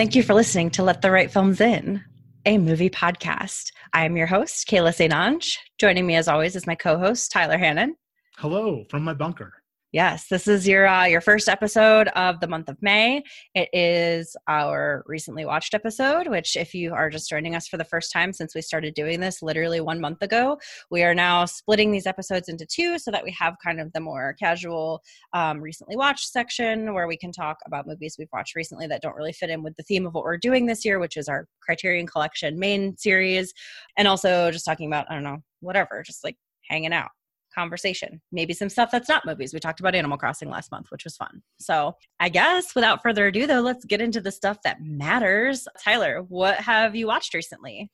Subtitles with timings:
[0.00, 2.02] Thank you for listening to Let the Right Films In,
[2.46, 3.70] a movie podcast.
[3.92, 5.12] I am your host, Kayla St.
[5.12, 5.58] Ange.
[5.78, 7.96] Joining me, as always, is my co host, Tyler Hannon.
[8.38, 9.59] Hello from my bunker.
[9.92, 13.24] Yes, this is your uh, your first episode of the month of May.
[13.56, 17.84] It is our recently watched episode, which, if you are just joining us for the
[17.84, 20.58] first time since we started doing this literally one month ago,
[20.92, 23.98] we are now splitting these episodes into two so that we have kind of the
[23.98, 28.86] more casual, um, recently watched section where we can talk about movies we've watched recently
[28.86, 31.16] that don't really fit in with the theme of what we're doing this year, which
[31.16, 33.52] is our Criterion Collection main series,
[33.98, 36.36] and also just talking about I don't know whatever, just like
[36.68, 37.10] hanging out
[37.54, 38.20] conversation.
[38.32, 39.52] Maybe some stuff that's not movies.
[39.52, 41.42] We talked about Animal Crossing last month, which was fun.
[41.58, 45.66] So, I guess without further ado, though, let's get into the stuff that matters.
[45.82, 47.90] Tyler, what have you watched recently?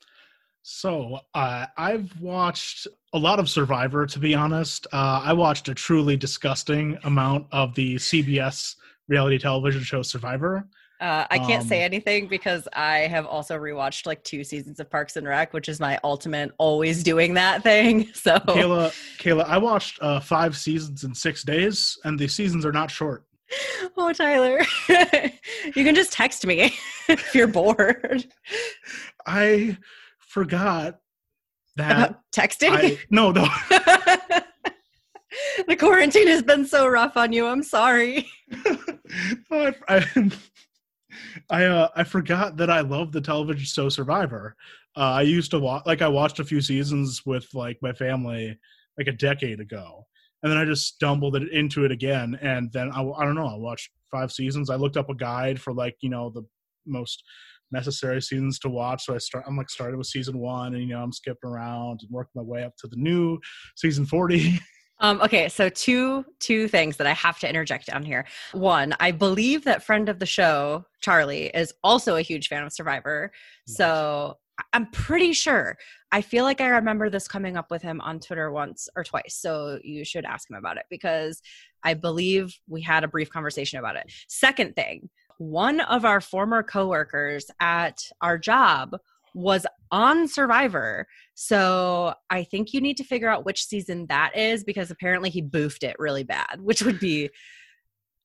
[0.63, 4.87] So, uh, I've watched a lot of Survivor, to be honest.
[4.93, 8.75] Uh, I watched a truly disgusting amount of the CBS
[9.09, 10.67] reality television show Survivor.
[10.99, 14.89] Uh, I can't um, say anything because I have also rewatched like two seasons of
[14.89, 18.09] Parks and Rec, which is my ultimate always doing that thing.
[18.17, 22.73] So Kayla, Kayla, I watched uh, five seasons in six days, and the seasons are
[22.73, 23.25] not short.
[23.97, 26.75] Oh, Tyler, you can just text me
[27.09, 28.27] if you're bored.
[29.27, 29.79] I
[30.19, 30.99] forgot
[31.77, 32.71] that About texting.
[32.73, 33.47] I, no, no.
[35.67, 37.47] the quarantine has been so rough on you.
[37.47, 38.29] I'm sorry.
[39.51, 40.31] I, I,
[41.51, 44.57] I uh, I forgot that I love the television show Survivor.
[44.97, 48.59] Uh, I used to watch like I watched a few seasons with like my family
[48.99, 50.07] like a decade ago,
[50.43, 52.39] and then I just stumbled into it again.
[52.41, 53.47] And then I, I don't know.
[53.47, 54.71] I watched five seasons.
[54.71, 56.43] I looked up a guide for like you know the
[56.87, 57.23] most
[57.73, 59.05] necessary seasons to watch.
[59.05, 59.45] So I start.
[59.47, 62.43] I'm like started with season one, and you know I'm skipping around and working my
[62.43, 63.39] way up to the new
[63.77, 64.59] season forty.
[64.99, 68.27] Um, okay, so two two things that I have to interject down here.
[68.53, 72.73] One, I believe that friend of the show Charlie is also a huge fan of
[72.73, 73.33] Survivor.
[73.67, 74.39] So
[74.73, 75.77] I'm pretty sure.
[76.13, 79.37] I feel like I remember this coming up with him on Twitter once or twice.
[79.39, 81.43] So you should ask him about it because
[81.83, 84.11] I believe we had a brief conversation about it.
[84.29, 88.97] Second thing, one of our former coworkers at our job
[89.37, 91.07] was on Survivor.
[91.35, 95.43] So I think you need to figure out which season that is because apparently he
[95.43, 97.29] boofed it really bad, which would be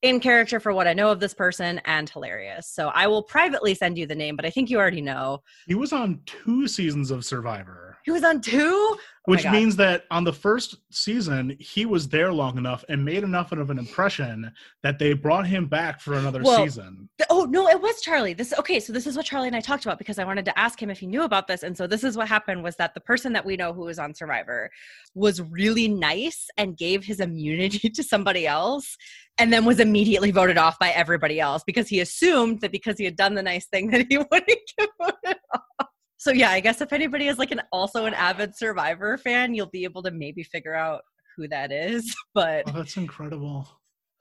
[0.02, 2.68] in character for what I know of this person and hilarious.
[2.68, 5.44] So I will privately send you the name, but I think you already know.
[5.68, 7.81] He was on two seasons of Survivor.
[8.04, 8.98] He was on two?
[9.28, 13.24] Oh Which means that on the first season, he was there long enough and made
[13.24, 14.52] enough of an impression
[14.82, 17.08] that they brought him back for another well, season.
[17.20, 18.34] Th- oh no, it was Charlie.
[18.34, 20.58] This okay, so this is what Charlie and I talked about because I wanted to
[20.58, 21.62] ask him if he knew about this.
[21.62, 24.00] And so this is what happened was that the person that we know who was
[24.00, 24.72] on Survivor
[25.14, 28.98] was really nice and gave his immunity to somebody else
[29.38, 33.06] and then was immediately voted off by everybody else because he assumed that because he
[33.06, 35.81] had done the nice thing that he wouldn't get voted off
[36.22, 39.66] so yeah, I guess if anybody is like an also an avid Survivor fan, you'll
[39.66, 41.02] be able to maybe figure out
[41.36, 42.16] who that is.
[42.36, 43.68] But oh, that's incredible.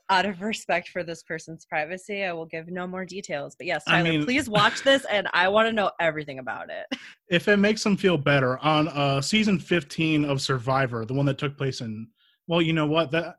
[0.09, 3.55] Out of respect for this person's privacy, I will give no more details.
[3.55, 6.71] But yes, Tyler, I mean, please watch this, and I want to know everything about
[6.71, 6.99] it.
[7.29, 11.37] If it makes them feel better, on uh, season fifteen of Survivor, the one that
[11.37, 12.09] took place in,
[12.47, 13.37] well, you know what that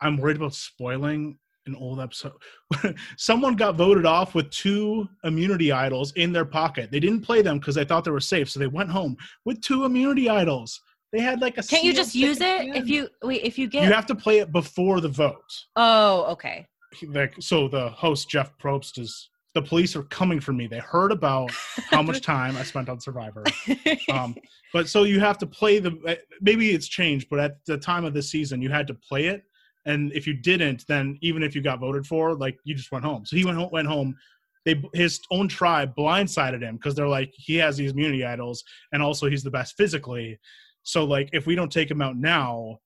[0.00, 2.32] I'm worried about spoiling an old episode.
[3.16, 6.90] Someone got voted off with two immunity idols in their pocket.
[6.90, 9.60] They didn't play them because they thought they were safe, so they went home with
[9.60, 10.80] two immunity idols.
[11.12, 11.62] They had like a.
[11.62, 13.42] Can't you just use it if you wait?
[13.42, 15.64] If you get you have to play it before the vote.
[15.76, 16.66] Oh, okay.
[17.08, 19.30] Like so, the host Jeff Probst is.
[19.54, 20.66] The police are coming for me.
[20.66, 21.50] They heard about
[21.90, 23.42] how much time I spent on Survivor.
[24.12, 24.36] Um,
[24.72, 25.98] but so you have to play the.
[26.06, 29.26] Eh, maybe it's changed, but at the time of this season, you had to play
[29.28, 29.44] it
[29.86, 33.04] and if you didn't then even if you got voted for like you just went
[33.04, 33.24] home.
[33.24, 34.16] So he went home, went home.
[34.64, 39.02] They his own tribe blindsided him because they're like he has these immunity idols and
[39.02, 40.38] also he's the best physically.
[40.82, 42.78] So like if we don't take him out now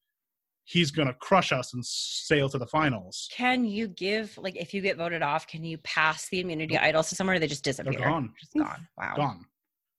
[0.65, 3.29] he's gonna crush us and sail to the finals.
[3.33, 7.09] Can you give like if you get voted off can you pass the immunity idols
[7.09, 7.93] to somewhere they just disappear?
[7.93, 8.33] they're gone.
[8.39, 8.87] Just gone.
[8.99, 9.15] Wow.
[9.17, 9.47] Gone.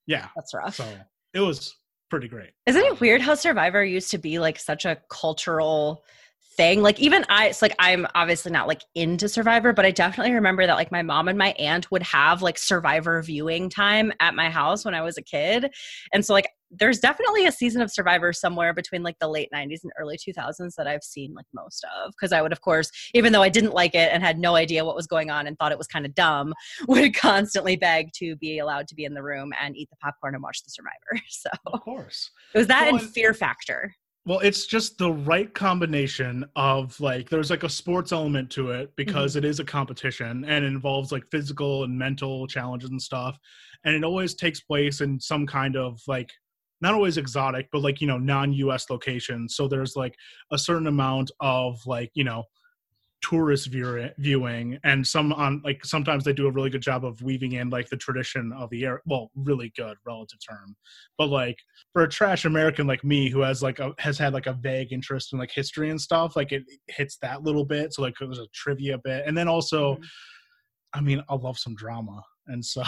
[0.06, 0.27] Yeah.
[0.36, 0.75] That's rough.
[0.75, 0.86] So
[1.33, 1.75] it was
[2.12, 2.51] pretty great.
[2.68, 6.04] Isn't it um, weird how survivor used to be like such a cultural
[6.57, 6.81] thing.
[6.81, 10.65] Like even I, it's like I'm obviously not like into Survivor, but I definitely remember
[10.65, 14.50] that like my mom and my aunt would have like Survivor viewing time at my
[14.50, 15.71] house when I was a kid.
[16.13, 19.83] And so like there's definitely a season of Survivor somewhere between like the late 90s
[19.83, 22.12] and early 2000s that I've seen like most of.
[22.12, 24.86] Because I would, of course, even though I didn't like it and had no idea
[24.86, 26.54] what was going on and thought it was kind of dumb,
[26.88, 30.33] would constantly beg to be allowed to be in the room and eat the popcorn
[30.33, 30.92] and watch the Survivor.
[31.30, 33.95] So, of course, it was that well, and Fear Factor.
[34.23, 38.95] Well, it's just the right combination of like there's like a sports element to it
[38.95, 39.39] because mm-hmm.
[39.39, 43.39] it is a competition and it involves like physical and mental challenges and stuff.
[43.83, 46.29] And it always takes place in some kind of like
[46.81, 49.56] not always exotic, but like, you know, non-US locations.
[49.56, 50.15] So there's like
[50.51, 52.44] a certain amount of like, you know,
[53.21, 57.21] tourist view- viewing and some on like sometimes they do a really good job of
[57.21, 60.75] weaving in like the tradition of the air well really good relative term
[61.19, 61.57] but like
[61.94, 64.91] for a trash american like me who has like a has had like a vague
[64.91, 68.39] interest in like history and stuff like it hits that little bit so like there's
[68.39, 70.03] a trivia bit and then also Mhm.
[70.94, 72.81] i mean i love some drama and so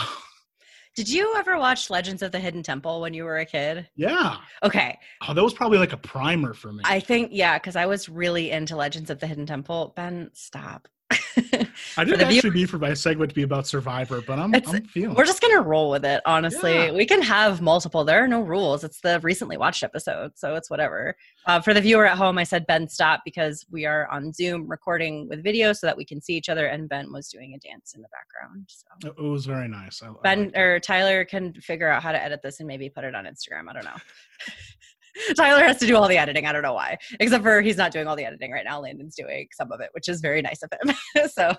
[0.95, 3.89] Did you ever watch Legends of the Hidden Temple when you were a kid?
[3.95, 5.00] yeah Okay.
[5.27, 8.09] Oh, that was probably like a primer for me I think, yeah, because I was
[8.09, 9.93] really into Legends of the Hidden Temple.
[9.95, 10.87] Ben, stop.
[11.37, 11.65] i
[11.95, 14.53] for did the view- actually be for my segment to be about survivor but i'm,
[14.55, 16.73] I'm feeling We're just gonna roll with it, honestly.
[16.73, 16.91] Yeah.
[16.91, 18.03] We can have multiple.
[18.03, 18.83] There are no rules.
[18.83, 21.15] It's the recently watched episode, so it's whatever.
[21.45, 24.67] Uh, for the viewer at home, I said Ben stop because we are on Zoom
[24.67, 27.59] recording with video so that we can see each other, and Ben was doing a
[27.59, 28.65] dance in the background.
[28.67, 30.57] So it was very nice I, I Ben it.
[30.57, 33.69] or Tyler can figure out how to edit this and maybe put it on Instagram.
[33.69, 33.91] I don't know.
[35.38, 36.45] Tyler has to do all the editing.
[36.45, 38.80] I don't know why, except for he's not doing all the editing right now.
[38.80, 40.95] Landon's doing some of it, which is very nice of him.
[41.30, 41.56] so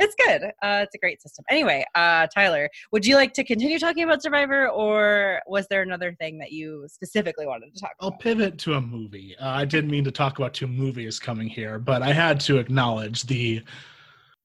[0.00, 0.44] it's good.
[0.62, 1.44] Uh, it's a great system.
[1.50, 6.14] Anyway, uh, Tyler, would you like to continue talking about Survivor, or was there another
[6.14, 8.20] thing that you specifically wanted to talk I'll about?
[8.20, 9.36] pivot to a movie.
[9.38, 12.58] Uh, I didn't mean to talk about two movies coming here, but I had to
[12.58, 13.62] acknowledge the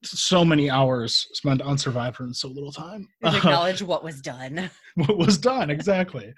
[0.04, 3.08] so many hours spent on Survivor in so little time.
[3.24, 4.70] Acknowledge what was done.
[4.96, 6.34] what was done exactly.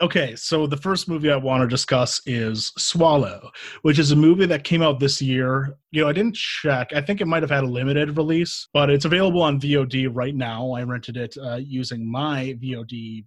[0.00, 3.50] Okay, so the first movie I want to discuss is Swallow,
[3.82, 5.76] which is a movie that came out this year.
[5.90, 6.92] You know, I didn't check.
[6.94, 10.34] I think it might have had a limited release, but it's available on VOD right
[10.34, 10.72] now.
[10.72, 13.24] I rented it uh, using my VOD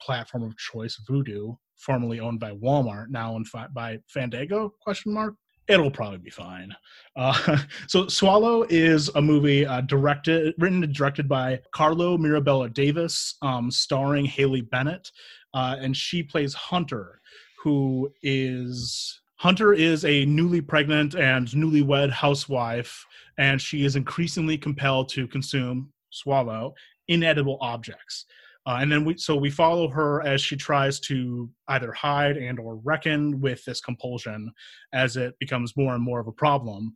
[0.00, 4.72] platform of choice, Vudu, formerly owned by Walmart, now owned by Fandango?
[4.82, 5.34] Question mark.
[5.68, 6.74] It'll probably be fine.
[7.16, 7.58] Uh,
[7.88, 13.70] so, Swallow is a movie uh, directed, written and directed by Carlo Mirabella Davis, um,
[13.70, 15.10] starring Haley Bennett,
[15.54, 17.20] uh, and she plays Hunter,
[17.62, 23.04] who is Hunter is a newly pregnant and newlywed housewife,
[23.38, 26.74] and she is increasingly compelled to consume swallow
[27.08, 28.26] inedible objects.
[28.66, 32.58] Uh, and then we so we follow her as she tries to either hide and
[32.58, 34.50] or reckon with this compulsion
[34.92, 36.92] as it becomes more and more of a problem.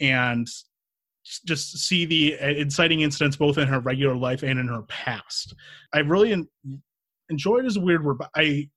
[0.00, 0.48] And
[1.46, 5.54] just see the uh, inciting incidents both in her regular life and in her past.
[5.94, 6.48] I really en-
[7.30, 8.68] enjoyed is a weird word but i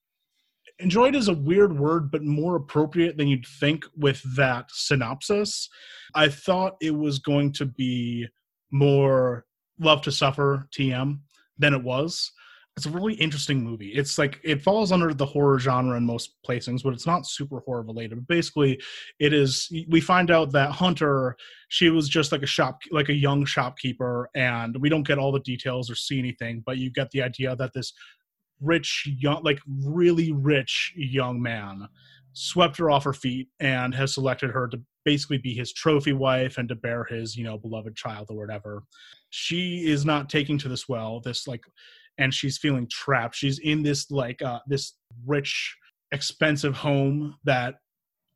[0.80, 5.70] enjoyed is a weird word but more appropriate than you'd think with that synopsis.
[6.14, 8.28] I thought it was going to be
[8.72, 9.46] more
[9.80, 11.20] love to suffer tm
[11.58, 12.32] than it was
[12.78, 13.94] it's a really interesting movie.
[13.94, 17.62] It's like it falls under the horror genre in most placings but it's not super
[17.62, 18.16] horror related.
[18.16, 18.82] But basically
[19.20, 21.38] it is we find out that hunter
[21.70, 25.32] she was just like a shop like a young shopkeeper and we don't get all
[25.32, 27.94] the details or see anything but you get the idea that this
[28.62, 31.88] rich young like really rich young man
[32.34, 36.58] swept her off her feet and has selected her to basically be his trophy wife
[36.58, 38.84] and to bear his you know beloved child or whatever.
[39.30, 41.64] She is not taking to this well this like
[42.18, 43.36] and she's feeling trapped.
[43.36, 44.94] She's in this like uh this
[45.26, 45.76] rich
[46.12, 47.76] expensive home that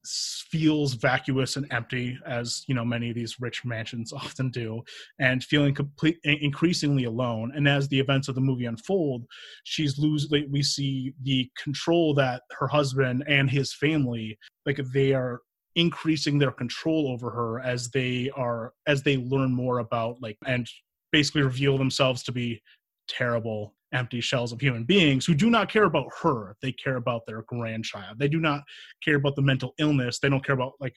[0.05, 4.81] feels vacuous and empty as you know many of these rich mansions often do
[5.19, 7.51] and feeling complete increasingly alone.
[7.55, 9.25] And as the events of the movie unfold
[9.63, 15.41] she's losing we see the control that her husband and his family like they are
[15.75, 20.67] increasing their control over her as they are as they learn more about like and
[21.11, 22.61] basically reveal themselves to be
[23.09, 26.55] terrible empty shells of human beings who do not care about her.
[26.61, 28.19] They care about their grandchild.
[28.19, 28.61] They do not
[29.03, 30.19] care about the mental illness.
[30.19, 30.95] They don't care about like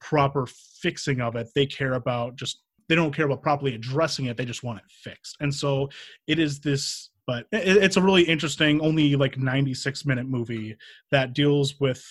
[0.00, 0.46] proper
[0.80, 1.48] fixing of it.
[1.54, 4.36] They care about just they don't care about properly addressing it.
[4.36, 5.36] They just want it fixed.
[5.40, 5.88] And so
[6.26, 10.76] it is this but it, it's a really interesting only like 96 minute movie
[11.10, 12.04] that deals with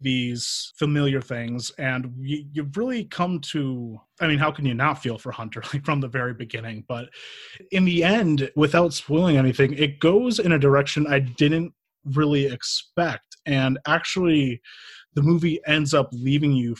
[0.00, 5.02] these familiar things and you, you've really come to i mean how can you not
[5.02, 6.84] feel for hunter like from the very beginning?
[6.88, 7.08] But
[7.72, 11.72] in the end without spoiling anything it goes in a direction i didn't
[12.04, 14.60] really expect and actually
[15.14, 16.76] the movie ends up leaving you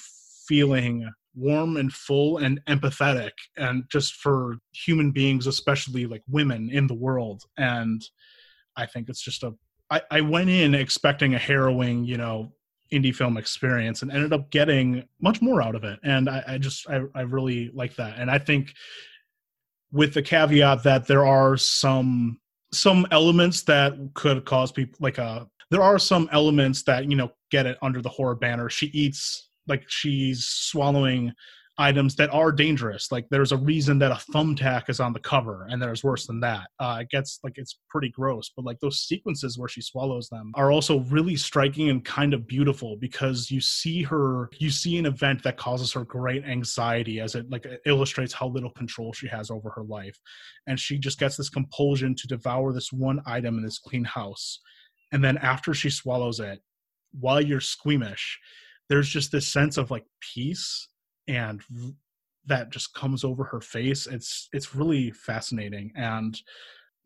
[0.47, 6.87] feeling warm and full and empathetic and just for human beings especially like women in
[6.87, 8.03] the world and
[8.77, 9.53] i think it's just a
[9.91, 12.53] I, I went in expecting a harrowing you know
[12.93, 16.59] indie film experience and ended up getting much more out of it and i, I
[16.59, 18.75] just I, I really like that and i think
[19.93, 22.39] with the caveat that there are some
[22.73, 27.31] some elements that could cause people like a there are some elements that you know
[27.51, 28.69] get it under the horror banner.
[28.69, 31.33] She eats like she's swallowing
[31.79, 33.13] items that are dangerous.
[33.13, 36.41] Like there's a reason that a thumbtack is on the cover, and there's worse than
[36.41, 36.69] that.
[36.81, 40.51] Uh, it gets like it's pretty gross, but like those sequences where she swallows them
[40.55, 45.07] are also really striking and kind of beautiful because you see her, you see an
[45.07, 49.51] event that causes her great anxiety as it like illustrates how little control she has
[49.51, 50.19] over her life,
[50.67, 54.61] and she just gets this compulsion to devour this one item in this clean house,
[55.13, 56.61] and then after she swallows it,
[57.19, 58.39] while you're squeamish.
[58.91, 60.89] There's just this sense of like peace
[61.29, 61.63] and
[62.47, 65.93] that just comes over her face it's it's really fascinating.
[65.95, 66.41] And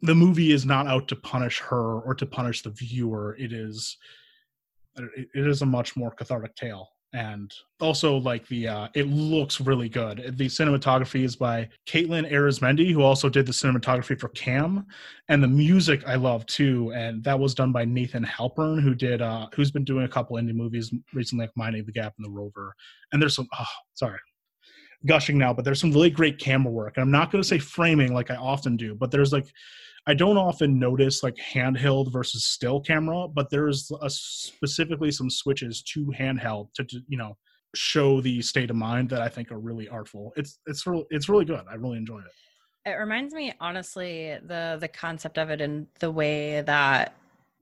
[0.00, 3.36] the movie is not out to punish her or to punish the viewer.
[3.38, 3.96] It is
[4.96, 9.88] it is a much more cathartic tale and also like the uh it looks really
[9.88, 10.34] good.
[10.38, 14.86] The cinematography is by katelin arizmendi who also did the cinematography for cam.
[15.28, 16.92] And the music i love too.
[16.94, 20.36] And that was done by nathan halpern who did uh who's been doing a couple
[20.36, 22.74] indie movies recently like minding the gap and the rover.
[23.12, 23.64] And there's some oh
[23.94, 24.18] sorry
[25.04, 26.96] gushing now but there's some really great camera work.
[26.96, 29.46] And i'm not going to say framing like i often do but there's like
[30.06, 35.82] I don't often notice like handheld versus still camera, but there's a, specifically some switches
[35.94, 37.36] to handheld to, to, you know
[37.74, 40.32] show the state of mind that I think are really artful.
[40.36, 41.62] It's it's really it's really good.
[41.70, 42.90] I really enjoyed it.
[42.90, 47.14] It reminds me honestly the the concept of it and the way that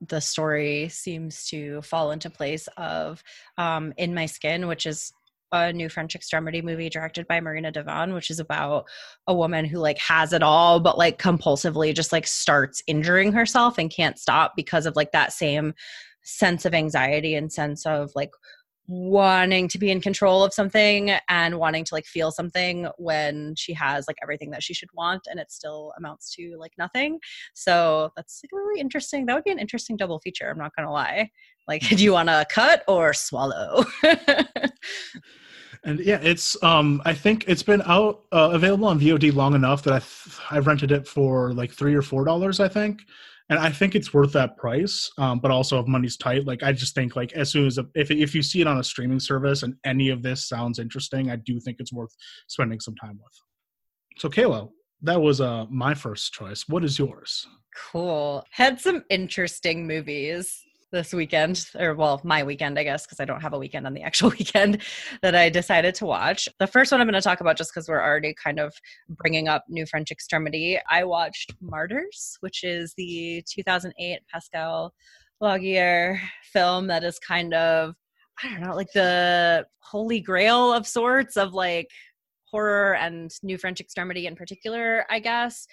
[0.07, 3.23] the story seems to fall into place of
[3.57, 5.13] um, in my skin which is
[5.51, 8.85] a new French extremity movie directed by Marina de Van, which is about
[9.27, 13.77] a woman who like has it all, but like compulsively just like starts injuring herself
[13.77, 15.73] and can't stop because of like that same
[16.23, 18.31] sense of anxiety and sense of like
[18.87, 23.73] wanting to be in control of something and wanting to like feel something when she
[23.73, 27.17] has like everything that she should want and it still amounts to like nothing.
[27.53, 30.91] So that's like really interesting that would be an interesting double feature i'm not gonna
[30.91, 31.29] lie.
[31.67, 33.85] Like do you want to cut or swallow
[35.83, 39.83] and yeah it's um i think it's been out uh, available on vod long enough
[39.83, 43.01] that i i've rented it for like three or four dollars i think.
[43.49, 46.71] And i think it's worth that price um but also if money's tight like i
[46.71, 49.19] just think like as soon as a, if if you see it on a streaming
[49.19, 52.15] service and any of this sounds interesting i do think it's worth
[52.47, 53.33] spending some time with.
[54.19, 54.69] So kayla
[55.01, 56.67] that was uh my first choice.
[56.67, 57.47] What is yours?
[57.91, 58.45] Cool.
[58.51, 63.41] Had some interesting movies this weekend, or well, my weekend, I guess, because I don't
[63.41, 64.81] have a weekend on the actual weekend
[65.21, 66.47] that I decided to watch.
[66.59, 68.73] The first one I'm going to talk about, just because we're already kind of
[69.09, 74.93] bringing up New French Extremity, I watched Martyrs, which is the 2008 Pascal
[75.41, 76.19] Laugier
[76.53, 77.95] film that is kind of,
[78.43, 81.87] I don't know, like the holy grail of sorts of like
[82.45, 85.67] horror and New French Extremity in particular, I guess.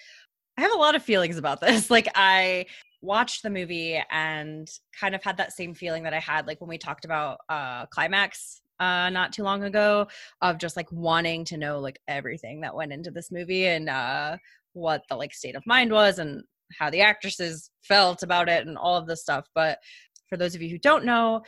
[0.57, 1.89] I have a lot of feelings about this.
[1.99, 2.65] Like I
[3.01, 6.69] watched the movie and kind of had that same feeling that I had like when
[6.69, 10.07] we talked about uh climax uh not too long ago
[10.41, 14.37] of just like wanting to know like everything that went into this movie and uh
[14.73, 16.43] what the like state of mind was and
[16.77, 19.79] how the actresses felt about it and all of this stuff but
[20.27, 21.41] for those of you who don't know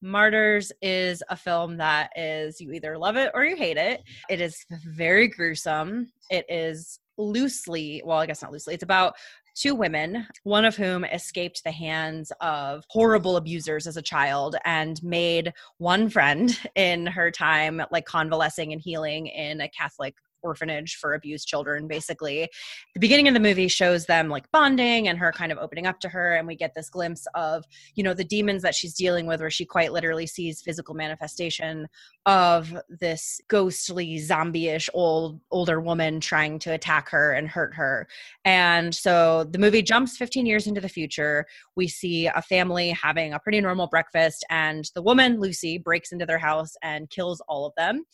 [0.00, 4.02] Martyrs is a film that is you either love it or you hate it.
[4.30, 6.12] It is very gruesome.
[6.30, 9.14] It is loosely, well, I guess not loosely, it's about
[9.58, 15.02] two women, one of whom escaped the hands of horrible abusers as a child and
[15.02, 21.14] made one friend in her time, like convalescing and healing in a Catholic orphanage for
[21.14, 22.48] abused children basically.
[22.94, 26.00] The beginning of the movie shows them like bonding and her kind of opening up
[26.00, 27.64] to her and we get this glimpse of
[27.94, 31.86] you know the demons that she's dealing with where she quite literally sees physical manifestation
[32.26, 38.06] of this ghostly zombie-ish old older woman trying to attack her and hurt her.
[38.44, 41.46] And so the movie jumps 15 years into the future.
[41.76, 46.26] We see a family having a pretty normal breakfast and the woman lucy breaks into
[46.26, 48.04] their house and kills all of them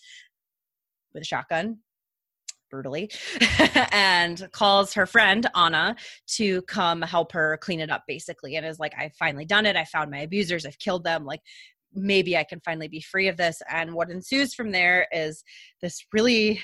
[1.12, 1.78] with a shotgun
[2.74, 3.08] brutally
[3.92, 5.94] and calls her friend Anna
[6.26, 9.76] to come help her clean it up basically and is like I've finally done it.
[9.76, 10.66] I found my abusers.
[10.66, 11.24] I've killed them.
[11.24, 11.40] Like
[11.94, 13.62] maybe I can finally be free of this.
[13.70, 15.44] And what ensues from there is
[15.80, 16.60] this really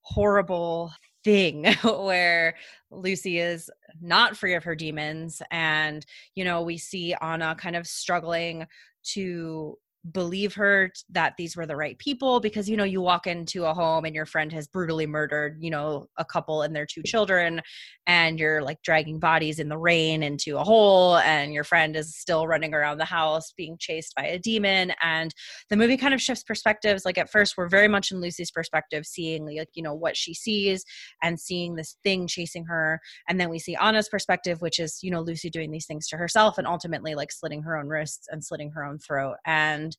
[0.00, 0.90] horrible
[1.22, 2.56] thing where
[2.90, 3.70] Lucy is
[4.02, 5.40] not free of her demons.
[5.52, 8.66] And you know we see Anna kind of struggling
[9.12, 9.78] to
[10.12, 13.72] believe her that these were the right people because you know you walk into a
[13.72, 17.60] home and your friend has brutally murdered you know a couple and their two children
[18.06, 22.16] and you're like dragging bodies in the rain into a hole and your friend is
[22.16, 24.92] still running around the house being chased by a demon.
[25.02, 25.34] And
[25.70, 27.04] the movie kind of shifts perspectives.
[27.04, 30.34] Like at first we're very much in Lucy's perspective seeing like you know what she
[30.34, 30.84] sees
[31.22, 33.00] and seeing this thing chasing her.
[33.28, 36.16] And then we see Anna's perspective which is you know Lucy doing these things to
[36.16, 39.36] herself and ultimately like slitting her own wrists and slitting her own throat.
[39.46, 39.93] And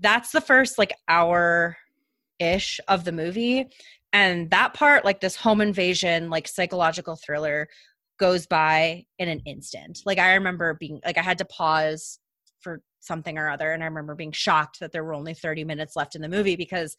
[0.00, 1.76] that's the first like hour
[2.38, 3.66] ish of the movie.
[4.12, 7.68] And that part like this home invasion like psychological thriller
[8.18, 10.00] goes by in an instant.
[10.04, 12.18] Like i remember being like i had to pause
[12.60, 15.94] for something or other and i remember being shocked that there were only 30 minutes
[15.94, 16.96] left in the movie because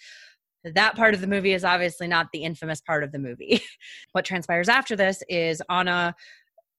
[0.63, 3.61] that part of the movie is obviously not the infamous part of the movie.
[4.13, 6.15] What transpires after this is anna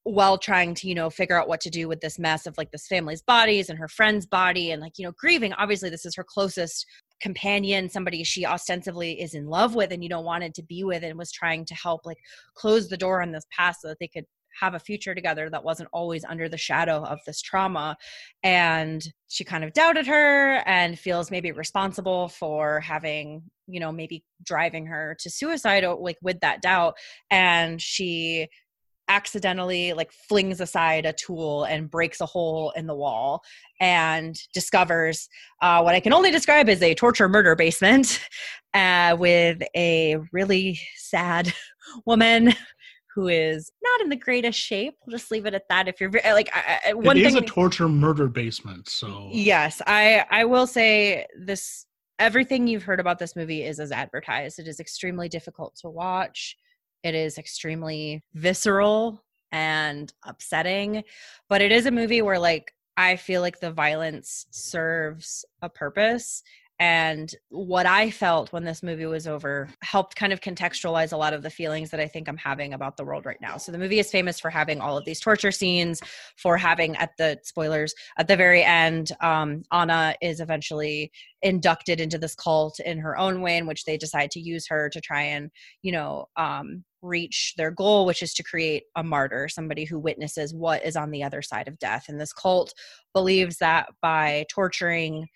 [0.08, 2.70] while trying to you know figure out what to do with this mess of like
[2.70, 5.52] this family's bodies and her friend's body and like you know grieving.
[5.54, 6.86] Obviously this is her closest
[7.20, 11.02] companion somebody she ostensibly is in love with and you know wanted to be with
[11.02, 12.16] and was trying to help like
[12.54, 14.24] close the door on this past so that they could
[14.58, 17.96] have a future together that wasn't always under the shadow of this trauma.
[18.42, 24.24] And she kind of doubted her and feels maybe responsible for having you know maybe
[24.42, 26.94] driving her to suicide like with that doubt.
[27.30, 28.48] And she
[29.08, 33.42] accidentally like flings aside a tool and breaks a hole in the wall
[33.80, 35.28] and discovers
[35.62, 38.20] uh, what I can only describe as a torture murder basement
[38.74, 41.52] uh, with a really sad
[42.06, 42.54] woman
[43.14, 44.94] who is not in the greatest shape.
[45.04, 45.88] We'll just leave it at that.
[45.88, 48.88] If you're like, I, one it is thing, a torture murder basement.
[48.88, 51.84] So yes, I I will say this.
[52.20, 54.58] Everything you've heard about this movie is as advertised.
[54.58, 56.56] It is extremely difficult to watch.
[57.02, 61.04] It is extremely visceral and upsetting,
[61.48, 66.42] but it is a movie where like I feel like the violence serves a purpose
[66.80, 71.34] and what I felt when this movie was over helped kind of contextualize a lot
[71.34, 73.56] of the feelings that I think I'm having about the world right now.
[73.56, 76.00] So the movie is famous for having all of these torture scenes,
[76.36, 81.10] for having at the spoilers at the very end, um, Anna is eventually
[81.42, 84.88] inducted into this cult in her own way, in which they decide to use her
[84.90, 85.50] to try and,
[85.82, 90.54] you know, um, reach their goal, which is to create a martyr, somebody who witnesses
[90.54, 92.06] what is on the other side of death.
[92.08, 92.72] And this cult
[93.14, 95.28] believes that by torturing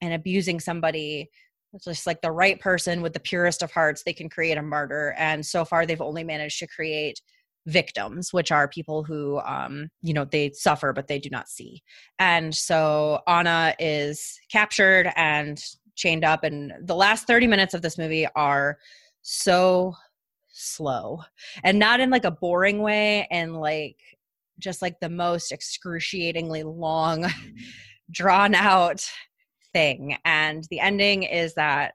[0.00, 1.30] and abusing somebody
[1.72, 4.62] it's just like the right person with the purest of hearts they can create a
[4.62, 5.14] martyr.
[5.16, 7.20] And so far they've only managed to create
[7.66, 11.82] victims which are people who um you know they suffer but they do not see.
[12.18, 15.62] And so anna is captured and
[15.94, 18.78] chained up and the last 30 minutes of this movie are
[19.22, 19.94] so
[20.48, 21.20] slow
[21.62, 23.98] and not in like a boring way and like
[24.58, 27.26] just like the most excruciatingly long
[28.10, 29.06] drawn out
[29.72, 30.16] thing.
[30.24, 31.94] And the ending is that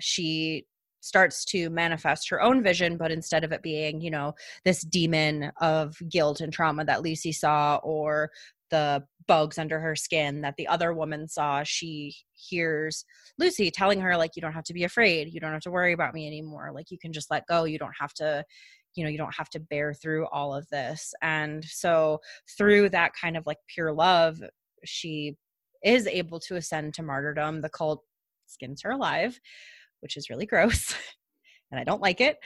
[0.00, 0.64] she
[1.00, 5.52] starts to manifest her own vision, but instead of it being, you know, this demon
[5.60, 8.30] of guilt and trauma that Lucy saw or
[8.70, 13.04] the bugs under her skin that the other woman saw, she hears
[13.38, 15.32] Lucy telling her, like, you don't have to be afraid.
[15.32, 16.70] You don't have to worry about me anymore.
[16.74, 17.64] Like, you can just let go.
[17.64, 18.44] You don't have to,
[18.94, 21.14] you know, you don't have to bear through all of this.
[21.22, 22.20] And so,
[22.56, 24.38] through that kind of like pure love,
[24.84, 25.36] she
[25.82, 28.02] is able to ascend to martyrdom, the cult
[28.46, 29.38] skins her alive,
[30.00, 30.94] which is really gross.
[31.70, 32.38] and I don't like it.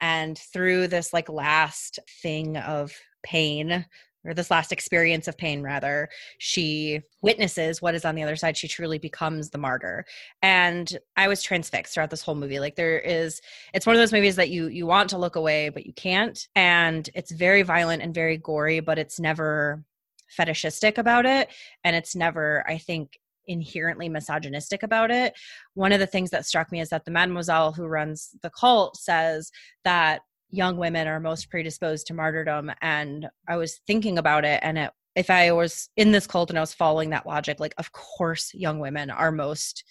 [0.00, 3.86] And through this like last thing of pain,
[4.24, 6.08] or this last experience of pain rather
[6.38, 10.04] she witnesses what is on the other side she truly becomes the martyr
[10.42, 13.40] and i was transfixed throughout this whole movie like there is
[13.74, 16.48] it's one of those movies that you you want to look away but you can't
[16.54, 19.84] and it's very violent and very gory but it's never
[20.32, 21.48] fetishistic about it
[21.84, 25.34] and it's never i think inherently misogynistic about it.
[25.74, 28.96] One of the things that struck me is that the mademoiselle who runs the cult
[28.96, 29.50] says
[29.84, 30.20] that
[30.52, 34.90] young women are most predisposed to martyrdom and i was thinking about it and it,
[35.16, 38.52] if i was in this cult and i was following that logic like of course
[38.52, 39.82] young women are most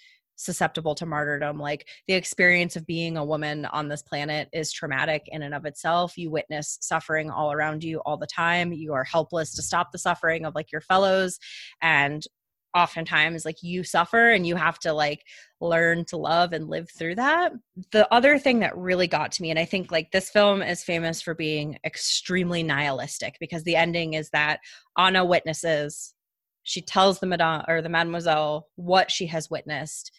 [0.41, 1.59] susceptible to martyrdom.
[1.59, 5.65] Like the experience of being a woman on this planet is traumatic in and of
[5.65, 6.17] itself.
[6.17, 8.73] You witness suffering all around you all the time.
[8.73, 11.39] You are helpless to stop the suffering of like your fellows.
[11.81, 12.25] And
[12.73, 15.23] oftentimes like you suffer and you have to like
[15.59, 17.51] learn to love and live through that.
[17.91, 20.83] The other thing that really got to me and I think like this film is
[20.83, 24.59] famous for being extremely nihilistic because the ending is that
[24.97, 26.13] Anna witnesses
[26.63, 30.11] she tells the madame or the mademoiselle what she has witnessed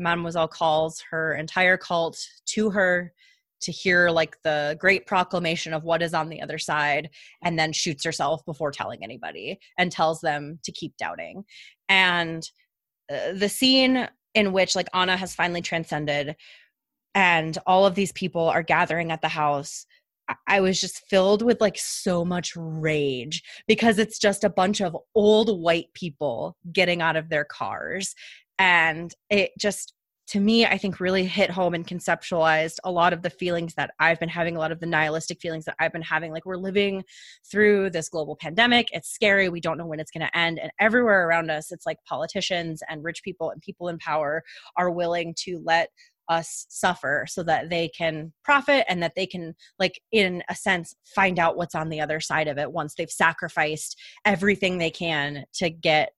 [0.00, 3.12] Mademoiselle calls her entire cult to her
[3.60, 7.10] to hear like the great proclamation of what is on the other side
[7.44, 11.44] and then shoots herself before telling anybody and tells them to keep doubting
[11.88, 12.50] and
[13.12, 16.34] uh, the scene in which like anna has finally transcended
[17.14, 19.84] and all of these people are gathering at the house
[20.46, 24.96] I was just filled with like so much rage because it's just a bunch of
[25.14, 28.14] old white people getting out of their cars.
[28.60, 29.94] And it just
[30.30, 33.90] to me, I think really hit home and conceptualized a lot of the feelings that
[33.98, 36.30] I've been having, a lot of the nihilistic feelings that I've been having.
[36.30, 37.02] Like, we're living
[37.50, 38.86] through this global pandemic.
[38.92, 39.48] It's scary.
[39.48, 40.60] We don't know when it's going to end.
[40.60, 44.44] And everywhere around us, it's like politicians and rich people and people in power
[44.76, 45.88] are willing to let
[46.28, 50.94] us suffer so that they can profit and that they can like in a sense
[51.12, 55.44] find out what's on the other side of it once they've sacrificed everything they can
[55.52, 56.12] to get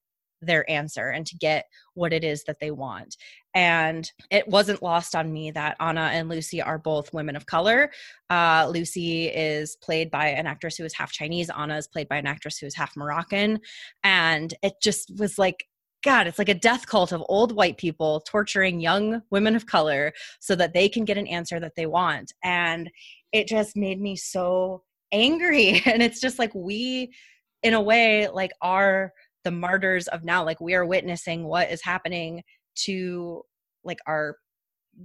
[0.45, 3.15] their answer and to get what it is that they want.
[3.53, 7.91] And it wasn't lost on me that Anna and Lucy are both women of color.
[8.29, 12.17] Uh, Lucy is played by an actress who is half Chinese, Anna is played by
[12.17, 13.59] an actress who is half Moroccan.
[14.03, 15.67] And it just was like,
[16.03, 20.11] God, it's like a death cult of old white people torturing young women of color
[20.41, 22.33] so that they can get an answer that they want.
[22.43, 22.91] And
[23.31, 25.81] it just made me so angry.
[25.85, 27.13] And it's just like we,
[27.61, 31.83] in a way, like are the martyrs of now like we are witnessing what is
[31.83, 32.43] happening
[32.75, 33.43] to
[33.83, 34.37] like our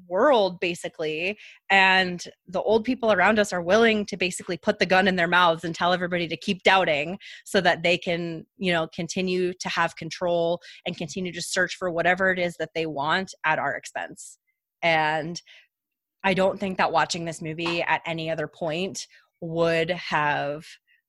[0.06, 1.38] world basically.
[1.70, 5.28] And the old people around us are willing to basically put the gun in their
[5.28, 9.68] mouths and tell everybody to keep doubting so that they can you know continue to
[9.68, 13.74] have control and continue to search for whatever it is that they want at our
[13.74, 14.38] expense.
[14.82, 15.40] And
[16.24, 19.06] i don't think that watching this movie at any other point
[19.40, 20.66] would have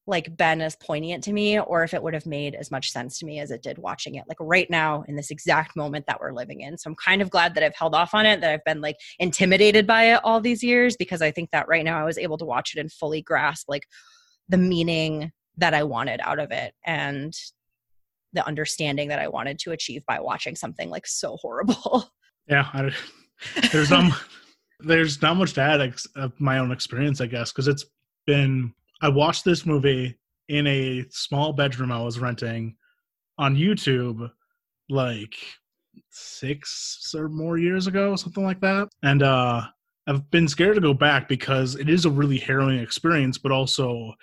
[0.10, 3.20] like been as poignant to me or if it would have made as much sense
[3.20, 6.20] to me as it did watching it like right now in this exact moment that
[6.20, 6.78] we're living in.
[6.78, 8.98] So i'm kind of glad that i've held off on it that i've been like
[9.20, 12.38] intimidated by it all these years because i think that right now i was able
[12.40, 13.84] to watch it and fully grasp like
[14.50, 17.34] the meaning that i wanted out of it and
[18.34, 22.10] the understanding that i wanted to achieve by watching something like so horrible.
[22.48, 22.92] Yeah I,
[23.72, 24.14] there's um
[24.80, 27.86] there's not much to add ex- of my own experience i guess because it's
[28.26, 32.76] been I watched this movie in a small bedroom I was renting
[33.38, 34.30] on YouTube
[34.90, 35.36] like
[36.10, 38.90] six or more years ago, something like that.
[39.04, 39.64] And uh
[40.08, 44.14] I've been scared to go back because it is a really harrowing experience, but also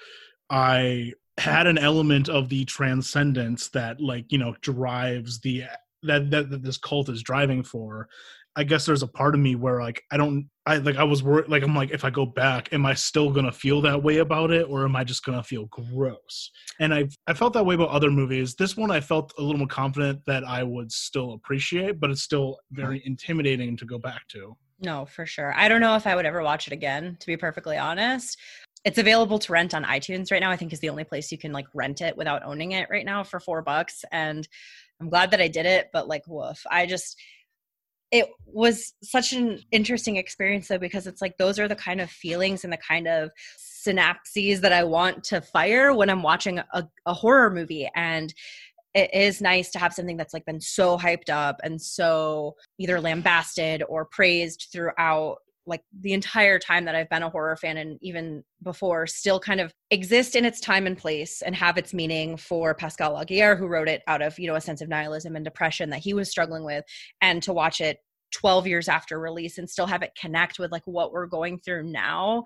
[0.51, 5.65] I had an element of the transcendence that like, you know, drives the
[6.03, 8.09] that, that, that this cult is driving for
[8.57, 11.23] I guess there's a part of me where like I don't I like I was
[11.23, 14.19] worried like I'm like if I go back am I still gonna feel that way
[14.19, 16.51] about it or am I just gonna feel gross?
[16.81, 18.55] And I I felt that way about other movies.
[18.55, 22.23] This one I felt a little more confident that I would still appreciate but it's
[22.23, 24.57] still very intimidating to go back to.
[24.81, 25.53] No for sure.
[25.55, 28.39] I don't know if I would ever watch it again to be perfectly honest.
[28.87, 31.37] It's available to rent on iTunes right now I think is the only place you
[31.37, 34.49] can like rent it without owning it right now for four bucks and
[34.99, 36.65] I'm glad that I did it but like woof.
[36.71, 37.21] I just
[38.13, 42.11] it was such an interesting experience though because it's like those are the kind of
[42.11, 46.89] feelings and the kind of synapses that I want to fire when I'm watching a,
[47.07, 47.89] a horror movie.
[47.95, 48.33] And
[48.95, 53.01] it is nice to have something that's like been so hyped up and so either
[53.01, 55.37] lambasted or praised throughout
[55.67, 59.61] like the entire time that I've been a horror fan and even before still kind
[59.61, 63.67] of exist in its time and place and have its meaning for Pascal Laugier who
[63.67, 66.31] wrote it out of, you know, a sense of nihilism and depression that he was
[66.31, 66.85] struggling with
[67.21, 67.99] and to watch it
[68.33, 71.83] 12 years after release and still have it connect with like what we're going through
[71.85, 72.45] now.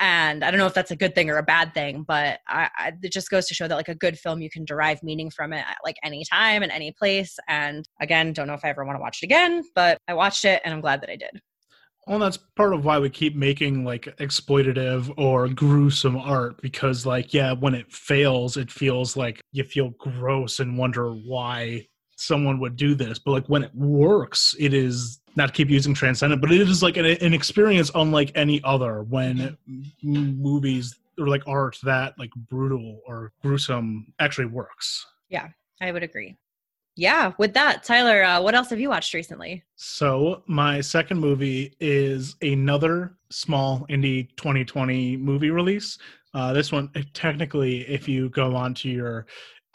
[0.00, 2.70] And i don't know if that's a good thing or a bad thing but I,
[2.76, 5.28] I, it just goes to show that like a good film you can derive meaning
[5.28, 7.36] from it at like any time and any place.
[7.48, 10.44] And again don't know if i ever want to watch it again but i watched
[10.44, 11.40] it and i'm glad that i did
[12.08, 17.34] well, that's part of why we keep making like exploitative or gruesome art because, like,
[17.34, 22.76] yeah, when it fails, it feels like you feel gross and wonder why someone would
[22.76, 23.18] do this.
[23.18, 26.82] But like when it works, it is not to keep using transcendent, but it is
[26.82, 30.42] like an, an experience unlike any other when mm-hmm.
[30.42, 35.06] movies or like art that like brutal or gruesome actually works.
[35.28, 35.48] Yeah,
[35.80, 36.36] I would agree
[36.98, 39.62] yeah, with that, Tyler, uh, what else have you watched recently?
[39.76, 45.96] So, my second movie is another small indie 2020 movie release.
[46.34, 49.26] Uh, this one, technically, if you go onto your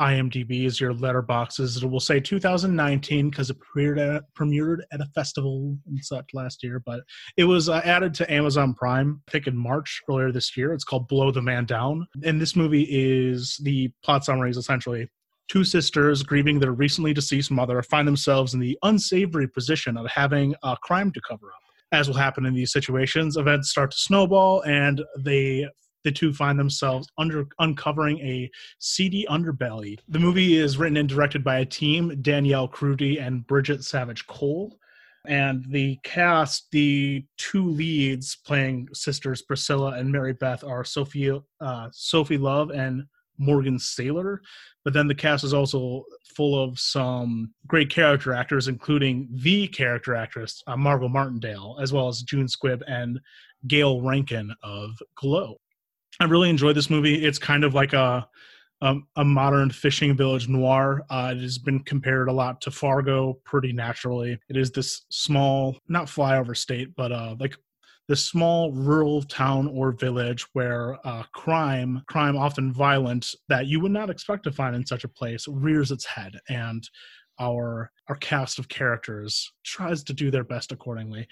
[0.01, 5.77] IMDb's, your letterboxes, it will say 2019 because it premiered at, premiered at a festival
[5.87, 6.81] and such last year.
[6.85, 7.03] But
[7.37, 10.73] it was uh, added to Amazon Prime, I think in March earlier this year.
[10.73, 12.05] It's called Blow the Man Down.
[12.25, 15.07] And this movie is the plot summary is essentially
[15.53, 20.55] two sisters grieving their recently deceased mother find themselves in the unsavory position of having
[20.63, 21.59] a crime to cover up.
[21.91, 25.67] as will happen in these situations, events start to snowball, and they
[26.03, 29.99] the two find themselves under uncovering a seedy underbelly.
[30.09, 34.75] The movie is written and directed by a team: Danielle Krudy and Bridget Savage Cole.
[35.27, 41.89] And the cast, the two leads playing sisters Priscilla and Mary Beth are Sophie uh,
[41.91, 43.03] Sophie Lowe and
[43.37, 44.37] Morgan Saylor.
[44.83, 46.03] But then the cast is also
[46.35, 52.07] full of some great character actors, including the character actress uh, Margot Martindale, as well
[52.07, 53.19] as June Squibb and
[53.67, 55.57] Gayle Rankin of Glow.
[56.19, 57.25] I really enjoyed this movie.
[57.25, 58.27] It's kind of like a
[58.81, 61.05] um, a modern fishing village noir.
[61.09, 64.37] Uh, it has been compared a lot to Fargo pretty naturally.
[64.49, 67.55] It is this small, not flyover state, but uh, like
[68.07, 73.91] this small rural town or village where uh, crime, crime often violent, that you would
[73.91, 76.89] not expect to find in such a place, rears its head, and
[77.39, 81.27] our our cast of characters tries to do their best accordingly.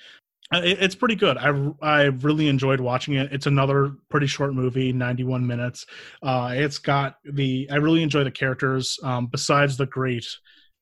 [0.54, 1.38] Uh, it's pretty good.
[1.38, 3.32] I I really enjoyed watching it.
[3.32, 5.86] It's another pretty short movie, 91 minutes.
[6.22, 9.00] Uh, it's got the I really enjoy the characters.
[9.04, 10.26] Um, besides the great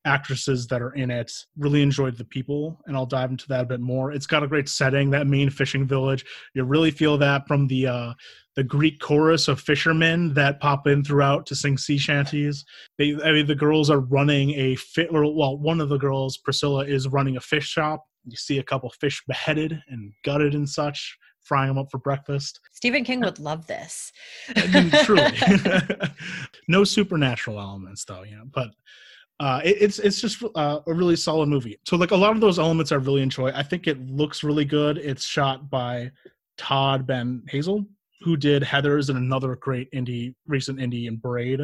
[0.05, 3.67] actresses that are in it, really enjoyed the people, and I'll dive into that a
[3.67, 4.12] bit more.
[4.12, 5.09] It's got a great setting.
[5.09, 8.13] That main fishing village, you really feel that from the uh,
[8.55, 12.65] the Greek chorus of fishermen that pop in throughout to sing sea shanties.
[12.97, 15.12] They, I mean, the girls are running a fit.
[15.12, 18.89] Well, one of the girls, Priscilla, is running a fish shop you see a couple
[18.89, 22.59] fish beheaded and gutted and such, frying them up for breakfast.
[22.71, 24.12] Stephen King would love this.
[25.03, 25.31] Truly,
[26.67, 28.45] no supernatural elements though, you know.
[28.51, 28.69] But
[29.39, 31.80] uh, it, it's it's just uh, a really solid movie.
[31.86, 33.52] So like a lot of those elements I really enjoy.
[33.52, 34.97] I think it looks really good.
[34.97, 36.12] It's shot by
[36.58, 37.86] Todd Banhazl,
[38.21, 41.62] who did Heathers and another great indie recent indie in Braid,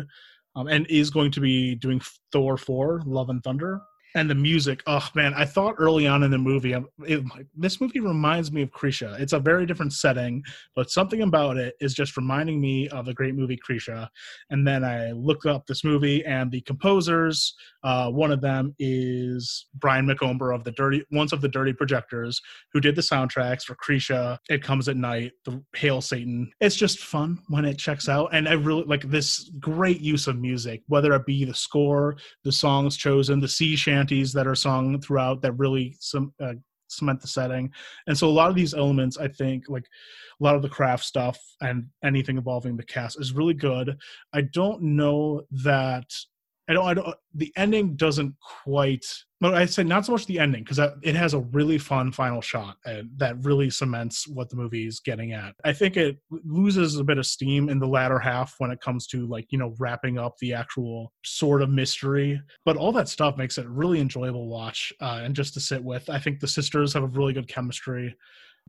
[0.56, 3.82] um, and is going to be doing Thor four Love and Thunder
[4.16, 4.82] and the music.
[4.88, 7.24] Oh man i thought early on in the movie it,
[7.56, 10.44] this movie reminds me of krisha it's a very different setting
[10.76, 14.08] but something about it is just reminding me of the great movie krisha
[14.50, 19.68] and then i looked up this movie and the composers uh, one of them is
[19.76, 22.42] brian mcomber of the dirty once of the dirty projectors
[22.74, 26.52] who did the soundtracks for krisha it comes at night the hail satan.
[26.60, 30.38] It's just fun when it checks out and i really like this great use of
[30.38, 35.00] music whether it be the score the songs chosen the sea shanty that are sung
[35.02, 36.54] throughout that really some uh,
[36.88, 37.72] cement the setting.
[38.08, 39.88] And so a lot of these elements i think like
[40.40, 43.98] a lot of the craft stuff and anything involving the cast is really good.
[44.34, 46.12] I don't know that
[46.68, 49.06] I don't, I don't, the ending doesn't quite,
[49.40, 52.42] but I say not so much the ending because it has a really fun final
[52.42, 55.54] shot and that really cements what the movie is getting at.
[55.64, 59.06] I think it loses a bit of steam in the latter half when it comes
[59.08, 63.38] to like, you know, wrapping up the actual sort of mystery, but all that stuff
[63.38, 66.10] makes it really enjoyable watch uh, and just to sit with.
[66.10, 68.16] I think the sisters have a really good chemistry.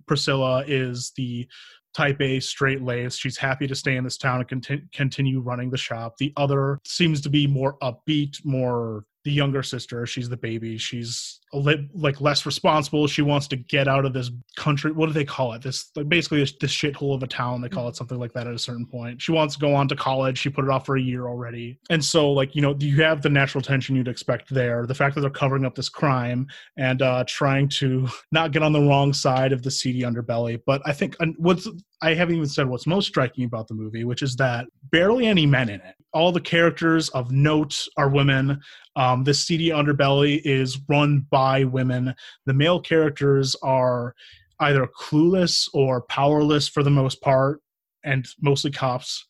[0.07, 1.49] Priscilla is the
[1.95, 3.21] type A, straight laced.
[3.21, 6.17] She's happy to stay in this town and conti- continue running the shop.
[6.19, 10.07] The other seems to be more upbeat, more the younger sister.
[10.07, 10.79] She's the baby.
[10.79, 13.09] She's a li- like less responsible.
[13.09, 14.93] She wants to get out of this country.
[14.93, 15.63] What do they call it?
[15.63, 17.61] This like basically this, this shithole of a town.
[17.61, 19.21] They call it something like that at a certain point.
[19.21, 20.39] She wants to go on to college.
[20.39, 21.77] She put it off for a year already.
[21.91, 24.87] And so like you know you have the natural tension you'd expect there.
[24.87, 28.73] The fact that they're covering up this crime and uh, trying to not get on
[28.73, 30.63] the wrong side of the seedy underbelly.
[30.65, 31.67] But I think what's
[32.03, 35.47] I haven't even said what's most striking about the movie, which is that barely any
[35.47, 35.95] men in it.
[36.13, 38.61] All the characters of note are women.
[38.97, 42.15] Um, this seedy underbelly is run by women.
[42.45, 44.15] The male characters are
[44.61, 47.61] either clueless or powerless for the most part,
[48.05, 49.27] and mostly cops.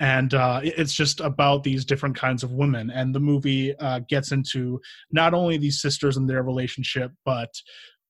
[0.00, 2.90] And uh, it's just about these different kinds of women.
[2.90, 4.80] And the movie uh, gets into
[5.12, 7.50] not only these sisters and their relationship, but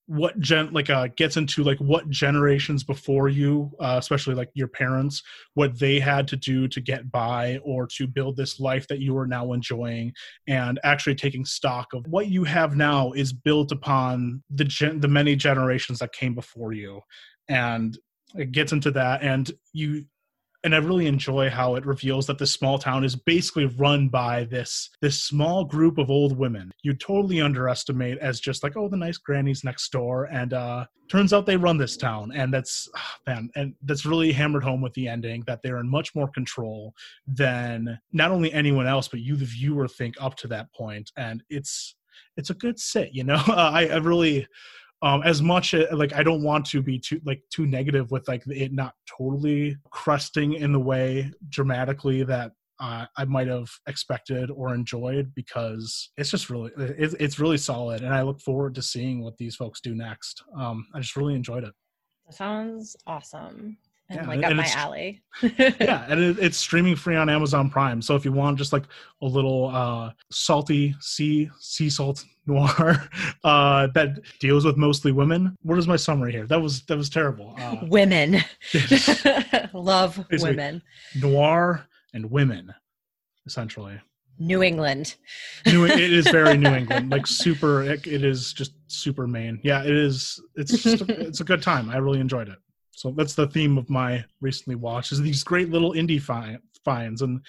[0.06, 4.68] what gen like uh gets into like what generations before you uh, especially like your
[4.68, 5.22] parents
[5.54, 9.16] what they had to do to get by or to build this life that you
[9.16, 10.12] are now enjoying
[10.46, 15.08] and actually taking stock of what you have now is built upon the gen- the
[15.08, 17.00] many generations that came before you.
[17.48, 17.96] And
[18.34, 20.04] it gets into that and you
[20.64, 24.44] and I really enjoy how it reveals that this small town is basically run by
[24.44, 26.72] this this small group of old women.
[26.82, 31.32] You totally underestimate as just like oh the nice grannies next door, and uh, turns
[31.32, 34.94] out they run this town, and that's ah, man, and that's really hammered home with
[34.94, 36.94] the ending that they're in much more control
[37.26, 41.42] than not only anyone else but you the viewer think up to that point, and
[41.50, 41.94] it's
[42.36, 43.10] it's a good sit.
[43.12, 44.46] You know, uh, I, I really
[45.04, 48.42] um as much like i don't want to be too like too negative with like
[48.48, 54.74] it not totally crusting in the way dramatically that uh, I might have expected or
[54.74, 59.22] enjoyed because it's just really it's, it's really solid, and I look forward to seeing
[59.22, 60.42] what these folks do next.
[60.58, 61.72] Um, I just really enjoyed it.
[62.26, 63.76] That sounds awesome
[64.10, 65.22] and Yeah, like and- up my alley.
[65.42, 68.02] yeah, and it, it's streaming free on Amazon Prime.
[68.02, 68.84] So if you want just like
[69.22, 73.08] a little uh, salty sea sea salt noir
[73.44, 76.46] uh, that deals with mostly women, what is my summary here?
[76.46, 77.54] That was that was terrible.
[77.58, 78.42] Uh, women.
[79.72, 80.82] Love women.
[81.16, 82.72] noir and women,
[83.46, 84.00] essentially.
[84.38, 85.14] New England.
[85.66, 87.84] New, it is very New England, like super.
[87.84, 89.60] It, it is just super Maine.
[89.62, 90.42] Yeah, it is.
[90.56, 91.88] It's just a, it's a good time.
[91.88, 92.58] I really enjoyed it.
[92.96, 97.22] So that's the theme of my recently watched is these great little indie fi- finds,
[97.22, 97.40] and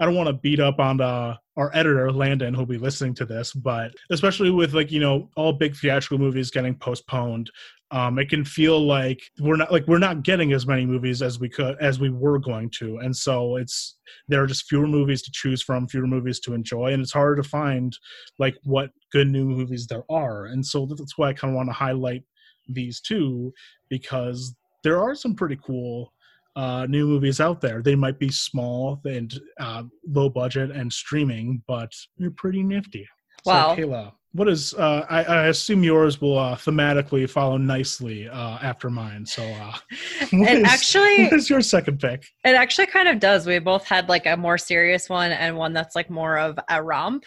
[0.00, 3.24] I don't want to beat up on uh, our editor Landon who'll be listening to
[3.24, 7.50] this, but especially with like you know all big theatrical movies getting postponed,
[7.90, 11.38] um, it can feel like we're not like we're not getting as many movies as
[11.38, 15.22] we could as we were going to, and so it's there are just fewer movies
[15.22, 17.96] to choose from, fewer movies to enjoy, and it's harder to find
[18.38, 21.68] like what good new movies there are, and so that's why I kind of want
[21.68, 22.24] to highlight
[22.68, 23.52] these two
[23.90, 26.12] because there are some pretty cool
[26.56, 27.82] uh, new movies out there.
[27.82, 33.08] They might be small and uh, low budget and streaming, but they're pretty nifty.
[33.44, 33.74] So, Wow.
[33.76, 34.72] Kayla, what is?
[34.74, 39.26] Uh, I, I assume yours will uh, thematically follow nicely uh, after mine.
[39.26, 39.76] So, uh,
[40.32, 42.24] what is- actually what is your second pick?
[42.44, 43.46] It actually kind of does.
[43.46, 46.82] We both had like a more serious one and one that's like more of a
[46.82, 47.24] romp.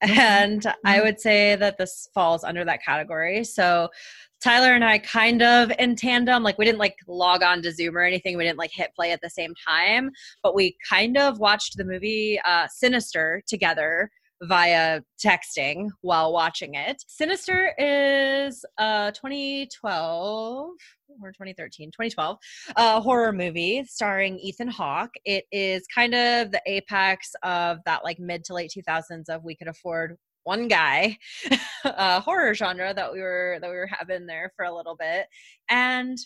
[0.00, 3.42] And I would say that this falls under that category.
[3.42, 3.88] So
[4.42, 7.96] Tyler and I kind of in tandem, like we didn't like log on to Zoom
[7.96, 8.36] or anything.
[8.36, 10.10] We didn't like hit play at the same time,
[10.42, 14.10] but we kind of watched the movie uh, Sinister together
[14.42, 17.02] via texting while watching it.
[17.08, 20.70] Sinister is uh 2012
[21.20, 22.38] or 2013, 2012
[22.76, 25.14] a horror movie starring Ethan Hawke.
[25.24, 29.56] It is kind of the apex of that like mid to late 2000s of we
[29.56, 30.16] could afford
[30.48, 31.18] one guy
[31.84, 35.26] uh, horror genre that we were that we were having there for a little bit,
[35.68, 36.16] and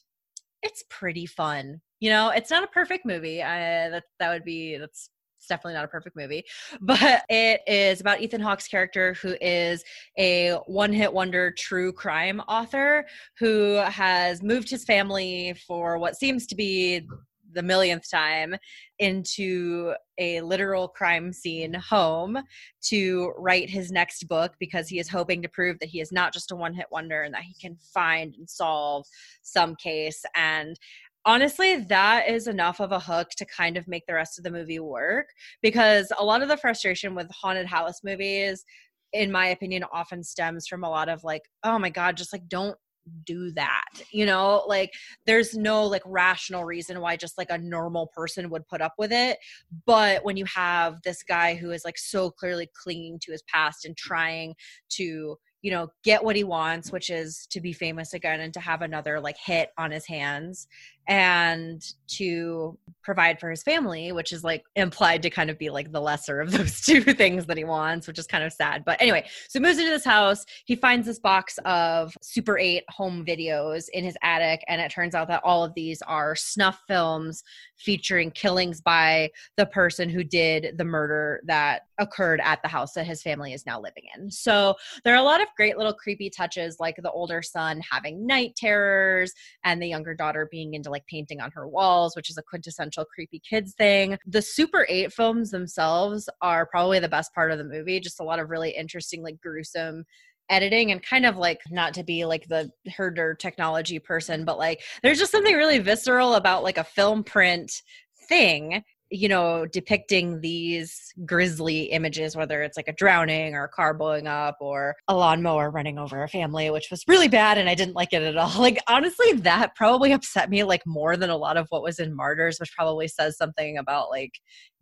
[0.62, 1.80] it's pretty fun.
[1.98, 3.42] You know, it's not a perfect movie.
[3.42, 6.44] I, that that would be that's it's definitely not a perfect movie,
[6.80, 9.82] but it is about Ethan Hawke's character who is
[10.16, 13.04] a one-hit wonder true crime author
[13.40, 17.08] who has moved his family for what seems to be
[17.52, 18.54] the millionth time
[18.98, 22.38] into a literal crime scene home
[22.82, 26.32] to write his next book because he is hoping to prove that he is not
[26.32, 29.06] just a one hit wonder and that he can find and solve
[29.42, 30.24] some case.
[30.34, 30.78] And
[31.24, 34.50] honestly, that is enough of a hook to kind of make the rest of the
[34.50, 35.26] movie work
[35.62, 38.64] because a lot of the frustration with haunted house movies
[39.12, 42.48] in my opinion often stems from a lot of like oh my god just like
[42.48, 42.76] don't
[43.24, 44.92] do that you know like
[45.26, 49.12] there's no like rational reason why just like a normal person would put up with
[49.12, 49.38] it.
[49.86, 53.84] But when you have this guy who is like so clearly clinging to his past
[53.84, 54.54] and trying
[54.90, 58.58] to you know get what he wants which is to be famous again and to
[58.58, 60.66] have another like hit on his hands
[61.08, 65.90] and to provide for his family which is like implied to kind of be like
[65.90, 68.84] the lesser of those two things that he wants which is kind of sad.
[68.84, 70.44] But anyway so moves into this house.
[70.64, 75.14] He finds this box of super 8 home videos in his attic and it turns
[75.14, 77.42] out that all of these are snuff films
[77.76, 83.06] featuring killings by the person who did the murder that occurred at the house that
[83.06, 84.30] his family is now living in.
[84.30, 88.26] So there are a lot of great little creepy touches like the older son having
[88.26, 89.32] night terrors
[89.64, 93.04] and the younger daughter being into like painting on her walls which is a quintessential
[93.04, 94.18] creepy kids thing.
[94.26, 98.24] The super 8 films themselves are probably the best part of the movie just a
[98.24, 100.04] lot of really interesting like gruesome
[100.50, 104.82] editing and kind of like not to be like the herder technology person but like
[105.02, 107.82] there's just something really visceral about like a film print
[108.28, 113.92] thing you know depicting these grisly images whether it's like a drowning or a car
[113.92, 117.74] blowing up or a lawnmower running over a family which was really bad and i
[117.74, 118.50] didn't like it at all.
[118.62, 122.14] Like honestly that probably upset me like more than a lot of what was in
[122.14, 124.32] martyrs which probably says something about like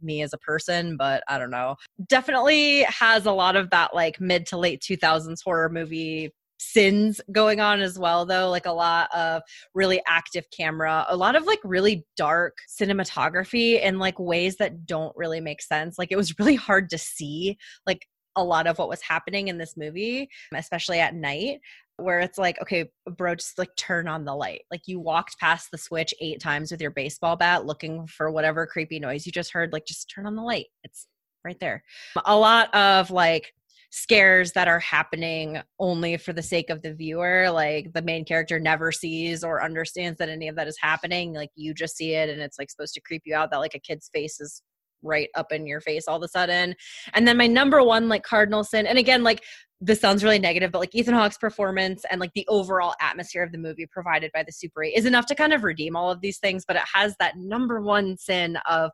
[0.03, 1.77] me as a person but i don't know.
[2.09, 7.59] Definitely has a lot of that like mid to late 2000s horror movie sins going
[7.59, 9.43] on as well though like a lot of
[9.75, 15.17] really active camera a lot of like really dark cinematography in like ways that don't
[15.17, 15.99] really make sense.
[15.99, 19.57] Like it was really hard to see like a lot of what was happening in
[19.57, 21.61] this movie especially at night
[21.97, 24.63] where it's like okay bro just like turn on the light.
[24.71, 28.67] Like you walked past the switch eight times with your baseball bat looking for whatever
[28.67, 30.67] creepy noise you just heard like just turn on the light.
[30.85, 31.07] It's
[31.43, 31.83] right there.
[32.27, 33.55] A lot of like
[33.91, 38.61] scares that are happening only for the sake of the viewer like the main character
[38.61, 42.29] never sees or understands that any of that is happening like you just see it
[42.29, 44.63] and it's like supposed to creep you out that like a kid's face is
[45.03, 46.75] right up in your face all of a sudden.
[47.15, 49.45] And then my number one like cardinal sin, and again, like
[49.81, 53.53] this sounds really negative, but like Ethan Hawke's performance and like the overall atmosphere of
[53.53, 56.21] the movie provided by the Super 8 is enough to kind of redeem all of
[56.21, 58.91] these things, but it has that number one sin of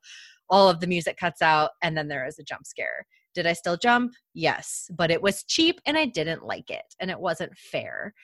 [0.48, 3.04] all of the music cuts out and then there is a jump scare.
[3.36, 4.14] Did I still jump?
[4.32, 8.14] Yes, but it was cheap and I didn't like it and it wasn't fair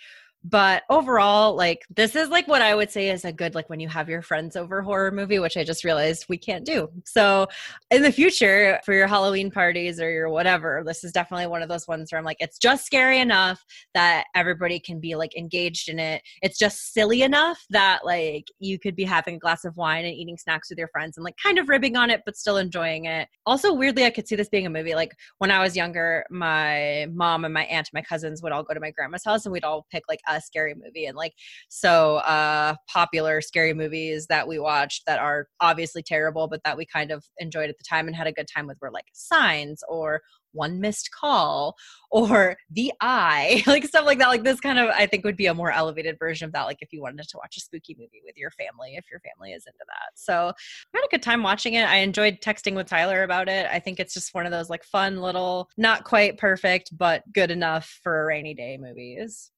[0.44, 3.80] but overall like this is like what i would say is a good like when
[3.80, 6.88] you have your friends over horror movie which i just realized we can't do.
[7.04, 7.46] So
[7.90, 11.68] in the future for your halloween parties or your whatever this is definitely one of
[11.68, 13.64] those ones where i'm like it's just scary enough
[13.94, 16.22] that everybody can be like engaged in it.
[16.42, 20.14] It's just silly enough that like you could be having a glass of wine and
[20.14, 23.04] eating snacks with your friends and like kind of ribbing on it but still enjoying
[23.06, 23.28] it.
[23.46, 27.06] Also weirdly i could see this being a movie like when i was younger my
[27.12, 29.52] mom and my aunt and my cousins would all go to my grandma's house and
[29.52, 31.34] we'd all pick like a scary movie and like
[31.68, 36.86] so uh popular scary movies that we watched that are obviously terrible but that we
[36.86, 39.82] kind of enjoyed at the time and had a good time with were like signs
[39.88, 40.20] or
[40.52, 41.74] one missed call
[42.10, 45.46] or the eye like stuff like that like this kind of i think would be
[45.46, 48.22] a more elevated version of that like if you wanted to watch a spooky movie
[48.24, 50.10] with your family if your family is into that.
[50.14, 51.88] So i had a good time watching it.
[51.88, 53.66] I enjoyed texting with tyler about it.
[53.70, 57.50] I think it's just one of those like fun little not quite perfect but good
[57.50, 59.51] enough for rainy day movies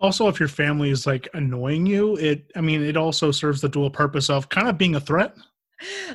[0.00, 3.68] also if your family is like annoying you it i mean it also serves the
[3.68, 5.34] dual purpose of kind of being a threat.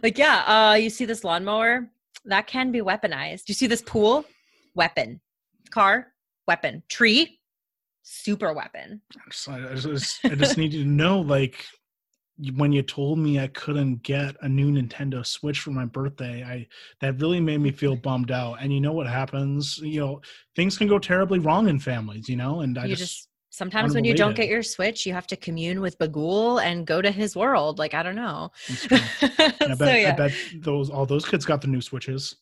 [0.03, 1.89] Like yeah uh you see this lawnmower?
[2.25, 3.47] That can be weaponized.
[3.47, 4.25] You see this pool?
[4.73, 5.21] Weapon.
[5.69, 6.07] Car?
[6.47, 6.83] Weapon.
[6.89, 7.39] Tree?
[8.03, 9.01] Super weapon.
[9.15, 11.65] I just, I just, I just need you to know like
[12.55, 16.67] when you told me I couldn't get a new Nintendo Switch for my birthday, I
[17.01, 18.57] that really made me feel bummed out.
[18.59, 19.77] And you know what happens?
[19.77, 20.21] You know,
[20.55, 24.03] things can go terribly wrong in families, you know, and I just, just Sometimes when
[24.03, 27.38] you don't get your Switch, you have to commune with Bughuul and go to his
[27.38, 27.80] world.
[27.80, 28.51] Like I don't know.
[28.91, 28.97] I,
[29.60, 30.10] bet, so, yeah.
[30.10, 32.36] I bet those all those kids got the new Switches.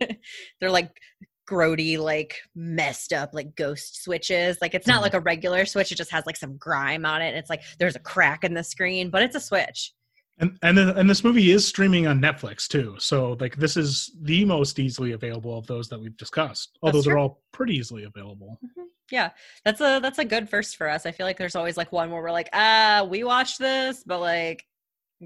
[0.60, 0.98] They're like
[1.46, 4.56] grody, like messed up, like ghost switches.
[4.62, 5.02] Like it's not mm.
[5.02, 7.34] like a regular Switch; it just has like some grime on it.
[7.34, 9.92] It's like there's a crack in the screen, but it's a Switch.
[10.38, 12.96] And and and this movie is streaming on Netflix too.
[12.98, 16.78] So like this is the most easily available of those that we've discussed.
[16.80, 18.58] Although they're all pretty easily available.
[18.64, 18.84] Mm-hmm.
[19.10, 19.30] Yeah.
[19.64, 21.06] That's a that's a good first for us.
[21.06, 24.20] I feel like there's always like one where we're like, ah, we watched this, but
[24.20, 24.64] like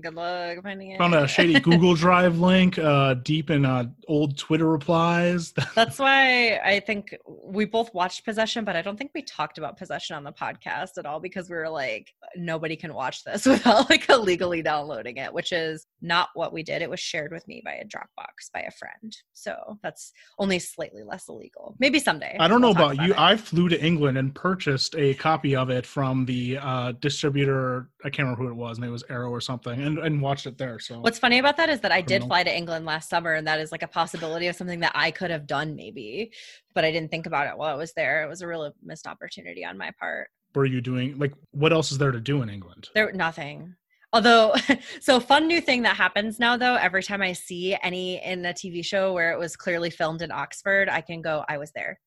[0.01, 0.99] Good luck finding it.
[0.99, 5.53] Found a shady Google Drive link uh, deep in uh, old Twitter replies.
[5.75, 9.77] That's why I think we both watched Possession, but I don't think we talked about
[9.77, 13.91] Possession on the podcast at all because we were like, nobody can watch this without
[13.91, 16.83] like illegally downloading it, which is not what we did.
[16.83, 19.17] It was shared with me by a Dropbox by a friend.
[19.33, 21.77] So that's only slightly less illegal.
[21.79, 22.37] Maybe someday.
[22.39, 23.13] I don't we'll know about, about you.
[23.13, 23.19] It.
[23.19, 27.91] I flew to England and purchased a copy of it from the uh, distributor.
[28.05, 30.47] I can't remember who it was, and it was Arrow or something and, and watched
[30.47, 30.79] it there.
[30.79, 33.47] So what's funny about that is that I did fly to England last summer, and
[33.47, 36.33] that is like a possibility of something that I could have done maybe,
[36.75, 38.25] but I didn't think about it while I was there.
[38.25, 40.29] It was a real missed opportunity on my part.
[40.55, 42.89] Were you doing like what else is there to do in England?
[42.95, 43.77] There nothing.
[44.13, 44.55] Although,
[45.01, 48.53] so fun new thing that happens now though, every time I see any in a
[48.53, 52.01] TV show where it was clearly filmed in Oxford, I can go, I was there.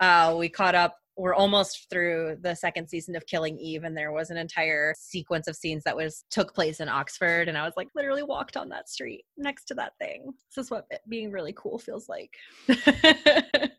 [0.00, 4.12] Uh, we caught up we're almost through the second season of Killing Eve, and there
[4.12, 7.74] was an entire sequence of scenes that was took place in Oxford, and I was
[7.76, 10.32] like literally walked on that street next to that thing.
[10.54, 12.36] This is what being really cool feels like.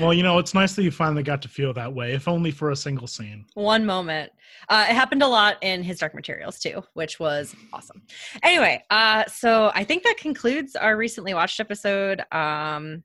[0.00, 2.50] well, you know, it's nice that you finally got to feel that way, if only
[2.50, 3.44] for a single scene.
[3.54, 4.32] One moment.
[4.68, 8.02] Uh, it happened a lot in his Dark Materials too, which was awesome.
[8.42, 12.22] Anyway, uh, so I think that concludes our recently watched episode.
[12.32, 13.02] Um,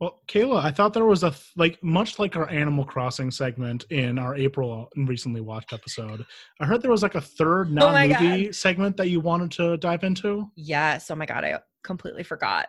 [0.00, 4.18] well, Kayla, I thought there was a like much like our Animal Crossing segment in
[4.18, 6.24] our April uh, recently watched episode.
[6.60, 9.76] I heard there was like a third oh non-movie oh segment that you wanted to
[9.78, 10.50] dive into.
[10.54, 11.10] Yes.
[11.10, 12.68] Oh my god, I completely forgot.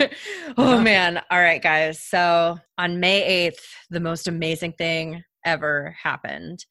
[0.56, 1.20] oh man.
[1.30, 2.02] All right, guys.
[2.02, 3.60] So on May 8th,
[3.90, 6.64] the most amazing thing ever happened.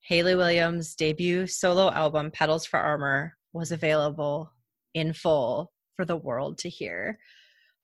[0.00, 4.50] Hayley Williams' debut solo album, Petals for Armor, was available
[4.94, 7.18] in full for the world to hear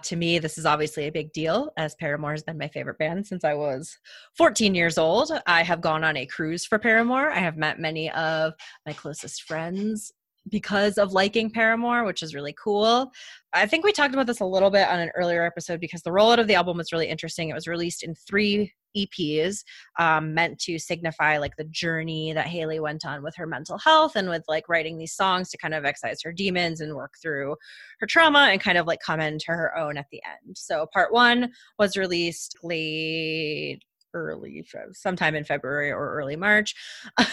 [0.05, 3.27] to me, this is obviously a big deal as Paramore has been my favorite band
[3.27, 3.97] since I was
[4.37, 5.33] 14 years old.
[5.47, 7.31] I have gone on a cruise for Paramore.
[7.31, 8.53] I have met many of
[8.85, 10.13] my closest friends
[10.49, 13.13] because of liking Paramore, which is really cool.
[13.53, 16.11] I think we talked about this a little bit on an earlier episode because the
[16.11, 17.49] rollout of the album was really interesting.
[17.49, 19.63] It was released in three EPs
[19.99, 24.17] um, meant to signify like the journey that Hayley went on with her mental health
[24.17, 27.57] and with like writing these songs to kind of excise her demons and work through
[28.01, 30.57] her trauma and kind of like come into her own at the end.
[30.57, 33.81] So part one was released late
[34.15, 36.75] early sometime in February or early March.
[37.19, 37.25] in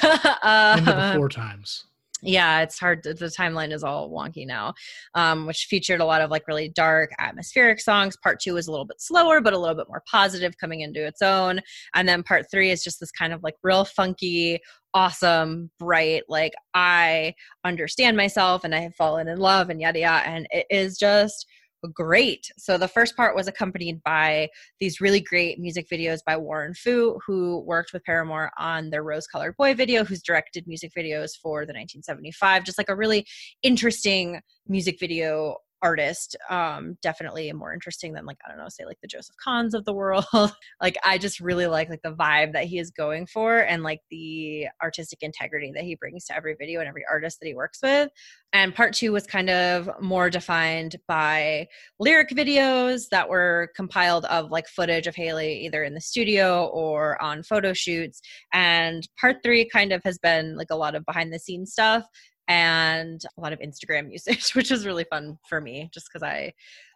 [0.85, 1.85] the before times
[2.23, 4.73] yeah it's hard the timeline is all wonky now
[5.15, 8.17] um, which featured a lot of like really dark atmospheric songs.
[8.17, 11.05] Part two is a little bit slower but a little bit more positive coming into
[11.05, 11.61] its own.
[11.93, 14.59] And then part three is just this kind of like real funky
[14.95, 20.27] awesome bright like i understand myself and i have fallen in love and yada yada.
[20.27, 21.47] And it is just
[21.87, 22.51] great.
[22.57, 27.19] So the first part was accompanied by these really great music videos by Warren Fu,
[27.25, 31.65] who worked with Paramore on their Rose Colored Boy video, who's directed music videos for
[31.65, 32.63] the 1975.
[32.63, 33.25] Just like a really
[33.61, 38.99] interesting music video artist um definitely more interesting than like i don't know say like
[39.01, 40.25] the joseph kahns of the world.
[40.81, 44.01] Like i just really like like the vibe that he is going for and like
[44.09, 47.79] the artistic integrity that he brings to every video and every artist that he works
[47.81, 48.09] with.
[48.51, 51.67] And part two was kind of more defined by
[51.99, 57.21] lyric videos that were compiled of like footage of hayley either in the studio or
[57.21, 58.21] on photo shoots.
[58.53, 62.05] And part three kind of has been like a lot of behind the scenes stuff
[62.47, 66.53] and a lot of Instagram usage, which is really fun for me just because I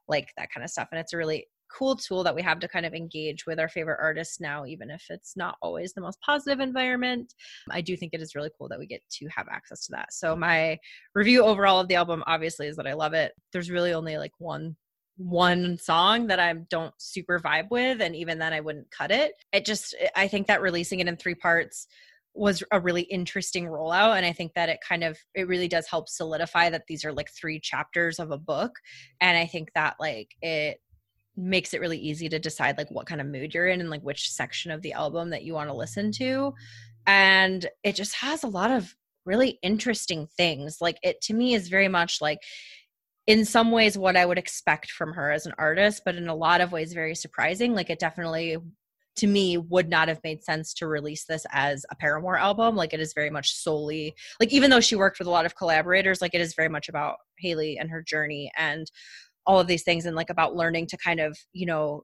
[0.08, 0.88] like that kind of stuff.
[0.92, 3.68] And it's a really cool tool that we have to kind of engage with our
[3.68, 7.34] favorite artists now, even if it's not always the most positive environment.
[7.70, 10.14] I do think it is really cool that we get to have access to that.
[10.14, 10.78] So, my
[11.14, 13.34] review overall of the album obviously is that I love it.
[13.52, 14.76] There's really only like one
[15.18, 19.34] one song that I don't super vibe with, and even then I wouldn't cut it.
[19.52, 21.88] It just, I think that releasing it in three parts
[22.38, 25.88] was a really interesting rollout and i think that it kind of it really does
[25.88, 28.72] help solidify that these are like three chapters of a book
[29.22, 30.80] and i think that like it
[31.36, 34.02] makes it really easy to decide like what kind of mood you're in and like
[34.02, 36.52] which section of the album that you want to listen to
[37.08, 38.94] and it just has a lot of
[39.26, 40.78] really interesting things.
[40.82, 42.40] Like it to me is very much like
[43.28, 46.36] in some ways what i would expect from her as an artist but in a
[46.36, 47.74] lot of ways very surprising.
[47.74, 48.58] Like it definitely
[49.18, 52.76] to me would not have made sense to release this as a Paramore album.
[52.76, 55.56] Like it is very much solely like even though she worked with a lot of
[55.56, 58.90] collaborators, like it is very much about Hayley and her journey and
[59.46, 62.04] all of these things and like about learning to kind of, you know,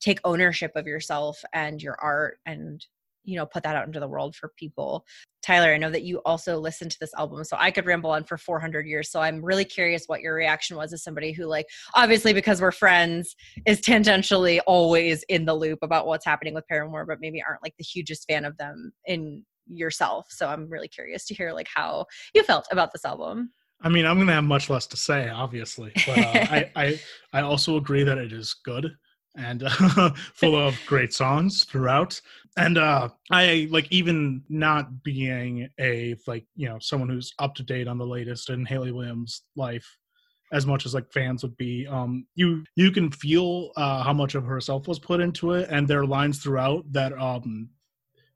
[0.00, 2.84] take ownership of yourself and your art and
[3.24, 5.04] you know put that out into the world for people.
[5.42, 8.24] Tyler i know that you also listened to this album so i could ramble on
[8.24, 9.10] for 400 years.
[9.10, 12.72] So i'm really curious what your reaction was as somebody who like obviously because we're
[12.72, 13.34] friends
[13.66, 17.74] is tangentially always in the loop about what's happening with paramore but maybe aren't like
[17.78, 20.26] the hugest fan of them in yourself.
[20.30, 23.50] So i'm really curious to hear like how you felt about this album.
[23.82, 27.00] I mean, I'm gonna have much less to say, obviously, but uh, I, I
[27.32, 28.90] I also agree that it is good
[29.36, 32.20] and uh, full of great songs throughout.
[32.56, 37.62] And uh, I like even not being a like you know someone who's up to
[37.62, 39.86] date on the latest in Hayley Williams' life
[40.52, 41.86] as much as like fans would be.
[41.86, 45.86] Um, you you can feel uh, how much of herself was put into it, and
[45.86, 47.68] there are lines throughout that um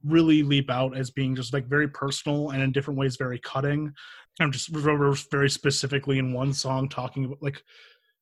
[0.05, 3.93] really leap out as being just like very personal and in different ways very cutting.
[4.41, 7.63] I'm just remember very specifically in one song talking about like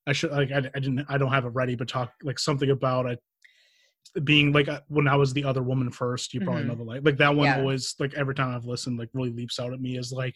[0.07, 2.69] I should like I, I didn't I don't have it ready, but talk like something
[2.69, 3.19] about it
[4.23, 6.33] being like uh, when I was the other woman first.
[6.33, 6.69] You probably mm-hmm.
[6.69, 7.57] know the like like that one yeah.
[7.57, 10.35] always like every time I've listened like really leaps out at me is like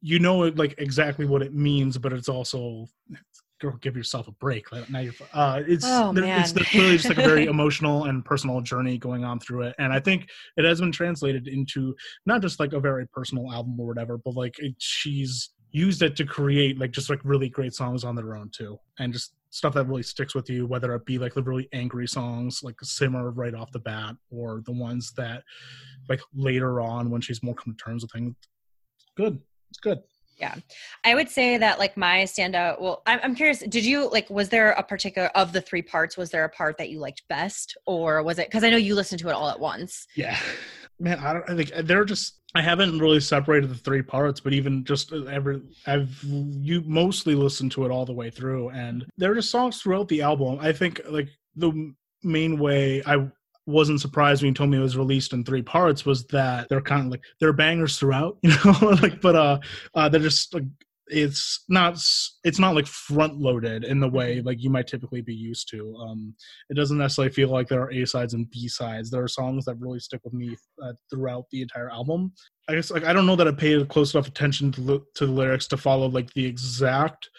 [0.00, 2.86] you know like exactly what it means, but it's also
[3.60, 7.22] girl give yourself a break now you're uh it's oh, it's really just like a
[7.22, 10.92] very emotional and personal journey going on through it and i think it has been
[10.92, 11.94] translated into
[12.24, 16.16] not just like a very personal album or whatever but like it, she's used it
[16.16, 18.78] to create like just like really great songs on their own too.
[18.98, 22.06] And just stuff that really sticks with you whether it be like the really angry
[22.06, 25.42] songs like simmer right off the bat or the ones that
[26.08, 28.34] like later on when she's more come to terms with things.
[29.16, 29.40] Good.
[29.70, 30.00] It's good.
[30.38, 30.54] Yeah.
[31.02, 34.48] I would say that like my standout well I'm, I'm curious did you like was
[34.48, 37.76] there a particular of the three parts was there a part that you liked best?
[37.86, 40.06] Or was it because i know you listened to it all at once.
[40.14, 40.38] Yeah
[41.00, 44.82] man i don't think they're just I haven't really separated the three parts, but even
[44.84, 49.34] just every I've you mostly listened to it all the way through, and there are
[49.34, 50.58] just songs throughout the album.
[50.60, 51.92] I think like the
[52.22, 53.28] main way I
[53.66, 56.80] wasn't surprised when you told me it was released in three parts was that they're
[56.80, 59.58] kind of like they're bangers throughout, you know, like but uh,
[59.94, 60.64] uh they're just like
[61.10, 61.94] it's not
[62.44, 65.94] it's not like front loaded in the way like you might typically be used to.
[65.96, 66.34] Um
[66.70, 69.10] it doesn't necessarily feel like there are a sides and b sides.
[69.10, 72.32] There are songs that really stick with me uh, throughout the entire album.
[72.68, 75.26] I guess like i don't know that i paid close enough attention to the, to
[75.26, 77.30] the lyrics to follow like the exact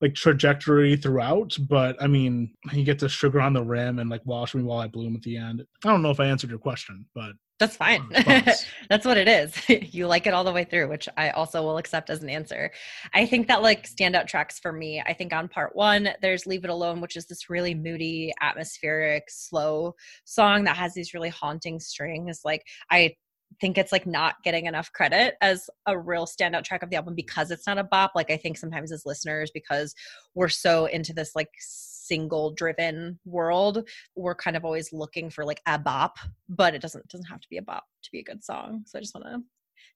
[0.00, 4.24] like trajectory throughout but i mean you get the sugar on the rim and like
[4.24, 5.64] watch me while i bloom at the end.
[5.84, 8.08] I don't know if i answered your question but that's fine.
[8.16, 8.42] Oh,
[8.88, 9.54] that's what it is.
[9.94, 12.72] you like it all the way through, which I also will accept as an answer.
[13.14, 16.64] I think that like standout tracks for me, I think on part one, there's Leave
[16.64, 19.94] It Alone, which is this really moody, atmospheric, slow
[20.24, 22.40] song that has these really haunting strings.
[22.44, 23.14] Like I
[23.60, 27.14] think it's like not getting enough credit as a real standout track of the album
[27.14, 28.12] because it's not a bop.
[28.14, 29.94] Like I think sometimes as listeners, because
[30.34, 35.60] we're so into this like single driven world, we're kind of always looking for like
[35.66, 38.44] a bop, but it doesn't doesn't have to be a bop to be a good
[38.44, 38.84] song.
[38.86, 39.40] So I just want to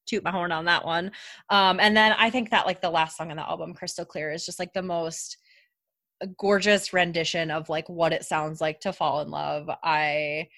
[0.06, 1.10] toot my horn on that one.
[1.50, 4.30] Um, and then I think that like the last song on the album, Crystal Clear,
[4.32, 5.38] is just like the most
[6.38, 9.68] gorgeous rendition of like what it sounds like to fall in love.
[9.82, 10.48] I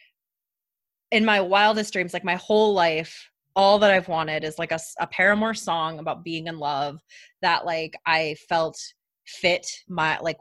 [1.11, 4.79] in my wildest dreams, like my whole life, all that I've wanted is like a,
[5.01, 7.01] a Paramore song about being in love
[7.43, 8.79] that like I felt
[9.27, 10.37] fit my like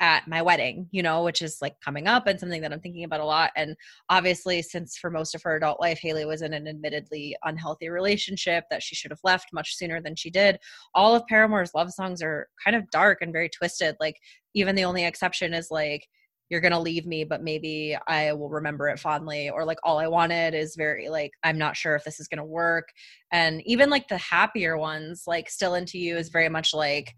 [0.00, 3.04] at my wedding, you know, which is like coming up and something that I'm thinking
[3.04, 3.52] about a lot.
[3.56, 3.76] And
[4.10, 8.64] obviously, since for most of her adult life, Hayley was in an admittedly unhealthy relationship
[8.70, 10.58] that she should have left much sooner than she did,
[10.94, 13.96] all of Paramore's love songs are kind of dark and very twisted.
[14.00, 14.16] Like,
[14.54, 16.06] even the only exception is like,
[16.50, 20.06] you're gonna leave me but maybe i will remember it fondly or like all i
[20.06, 22.88] wanted is very like i'm not sure if this is gonna work.
[23.32, 27.14] And even like the happier ones like still into you is very much like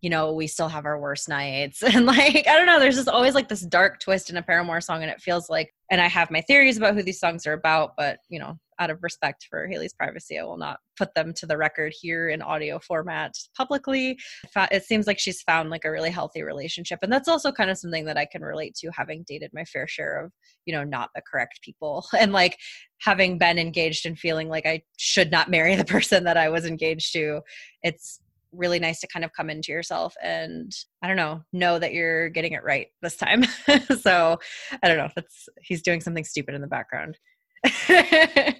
[0.00, 1.82] you know we still have our worst nights.
[1.94, 4.80] And like i don't know there's just always like this dark twist in a paramore
[4.80, 7.54] song and it feels like and i have my theories about who these songs are
[7.54, 11.32] about but you know out of respect for Hayley's privacy, I will not put them
[11.34, 14.18] to the record here in audio format publicly.
[14.56, 16.98] It seems like she's found like a really healthy relationship.
[17.02, 19.86] And that's also kind of something that I can relate to having dated my fair
[19.86, 20.32] share of,
[20.66, 22.58] you know, not the correct people and like
[23.00, 26.66] having been engaged and feeling like I should not marry the person that I was
[26.66, 27.40] engaged to.
[27.82, 28.20] It's
[28.52, 30.72] really nice to kind of come into yourself and
[31.02, 33.44] I don't know, know that you're getting it right this time.
[34.00, 34.38] so
[34.82, 35.08] I don't know.
[35.14, 37.16] That's he's doing something stupid in the background.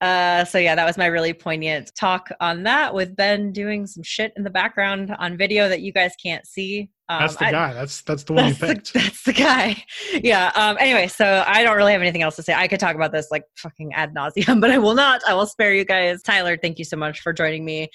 [0.00, 4.02] uh, so yeah, that was my really poignant talk on that with Ben doing some
[4.02, 6.90] shit in the background on video that you guys can't see.
[7.08, 7.72] Um, that's the I, guy.
[7.72, 8.92] That's that's the one you picked.
[8.92, 9.82] The, that's the guy.
[10.22, 10.50] Yeah.
[10.54, 12.52] Um, anyway, so I don't really have anything else to say.
[12.52, 15.22] I could talk about this like fucking ad nauseum, but I will not.
[15.26, 16.22] I will spare you guys.
[16.22, 17.88] Tyler, thank you so much for joining me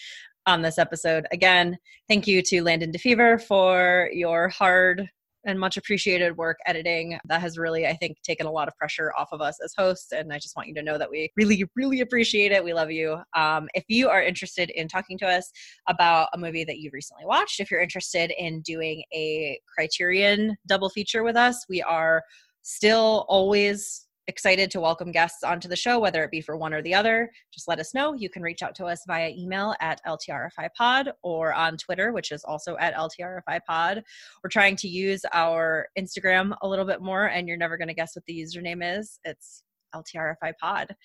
[0.48, 1.28] on this episode.
[1.32, 1.78] Again,
[2.08, 5.10] thank you to Landon DeFever for your hard
[5.46, 7.18] and much appreciated work editing.
[7.26, 10.12] That has really i think taken a lot of pressure off of us as hosts
[10.12, 12.64] and i just want you to know that we really really appreciate it.
[12.64, 13.20] We love you.
[13.36, 15.52] Um, if you are interested in talking to us
[15.88, 20.90] about a movie that you've recently watched if you're interested in doing a criterion double
[20.90, 22.24] feature with us we are
[22.62, 26.82] still always excited to welcome guests onto the show, whether it be for one or
[26.82, 27.30] the other.
[27.54, 28.14] Just let us know.
[28.14, 32.44] You can reach out to us via email at LTRFIPod or on Twitter, which is
[32.44, 34.02] also at LTRFIPod.
[34.44, 37.94] We're trying to use our Instagram a little bit more, and you're never going to
[37.94, 39.20] guess what the username is.
[39.24, 39.64] It's
[39.96, 40.96] LTRFI pod.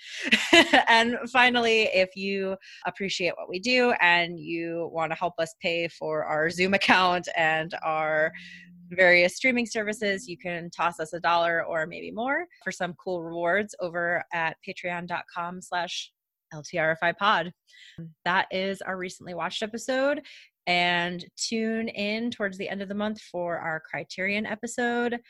[0.89, 2.57] and finally, if you
[2.87, 7.29] appreciate what we do and you want to help us pay for our Zoom account
[7.37, 8.33] and our
[8.91, 13.23] various streaming services, you can toss us a dollar or maybe more for some cool
[13.23, 16.13] rewards over at patreon.com slash
[16.55, 17.53] LTRFI pod.
[18.25, 20.23] That is our recently watched episode.
[20.67, 25.21] And tune in towards the end of the month for our Criterion episode.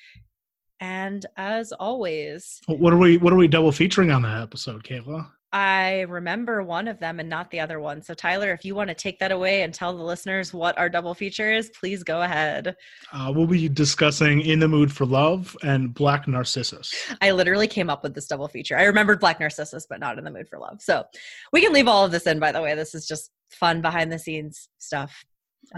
[0.81, 5.31] And as always, what are we what are we double featuring on that episode, Kayla?
[5.57, 8.03] I remember one of them and not the other one.
[8.03, 10.91] So, Tyler, if you want to take that away and tell the listeners what our
[10.91, 12.77] double feature is, please go ahead.
[13.11, 16.95] Uh, we'll be discussing In the Mood for Love and Black Narcissus.
[17.23, 18.77] I literally came up with this double feature.
[18.77, 20.83] I remembered Black Narcissus, but not In the Mood for Love.
[20.83, 21.05] So,
[21.55, 22.75] we can leave all of this in, by the way.
[22.75, 25.25] This is just fun behind the scenes stuff.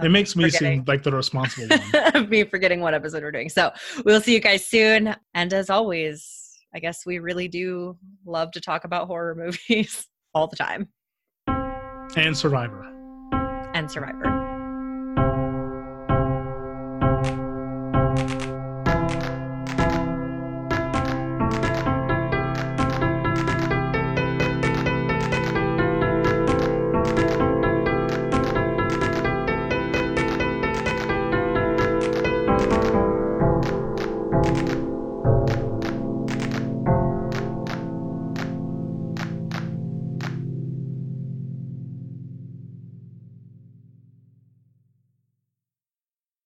[0.02, 0.80] It makes me forgetting.
[0.80, 2.28] seem like the responsible one.
[2.28, 3.48] me forgetting what episode we're doing.
[3.48, 3.70] So,
[4.04, 5.14] we'll see you guys soon.
[5.34, 6.37] And as always,
[6.74, 9.34] I guess we really do love to talk about horror
[9.68, 10.88] movies all the time.
[12.16, 12.84] And Survivor.
[13.74, 14.37] And Survivor.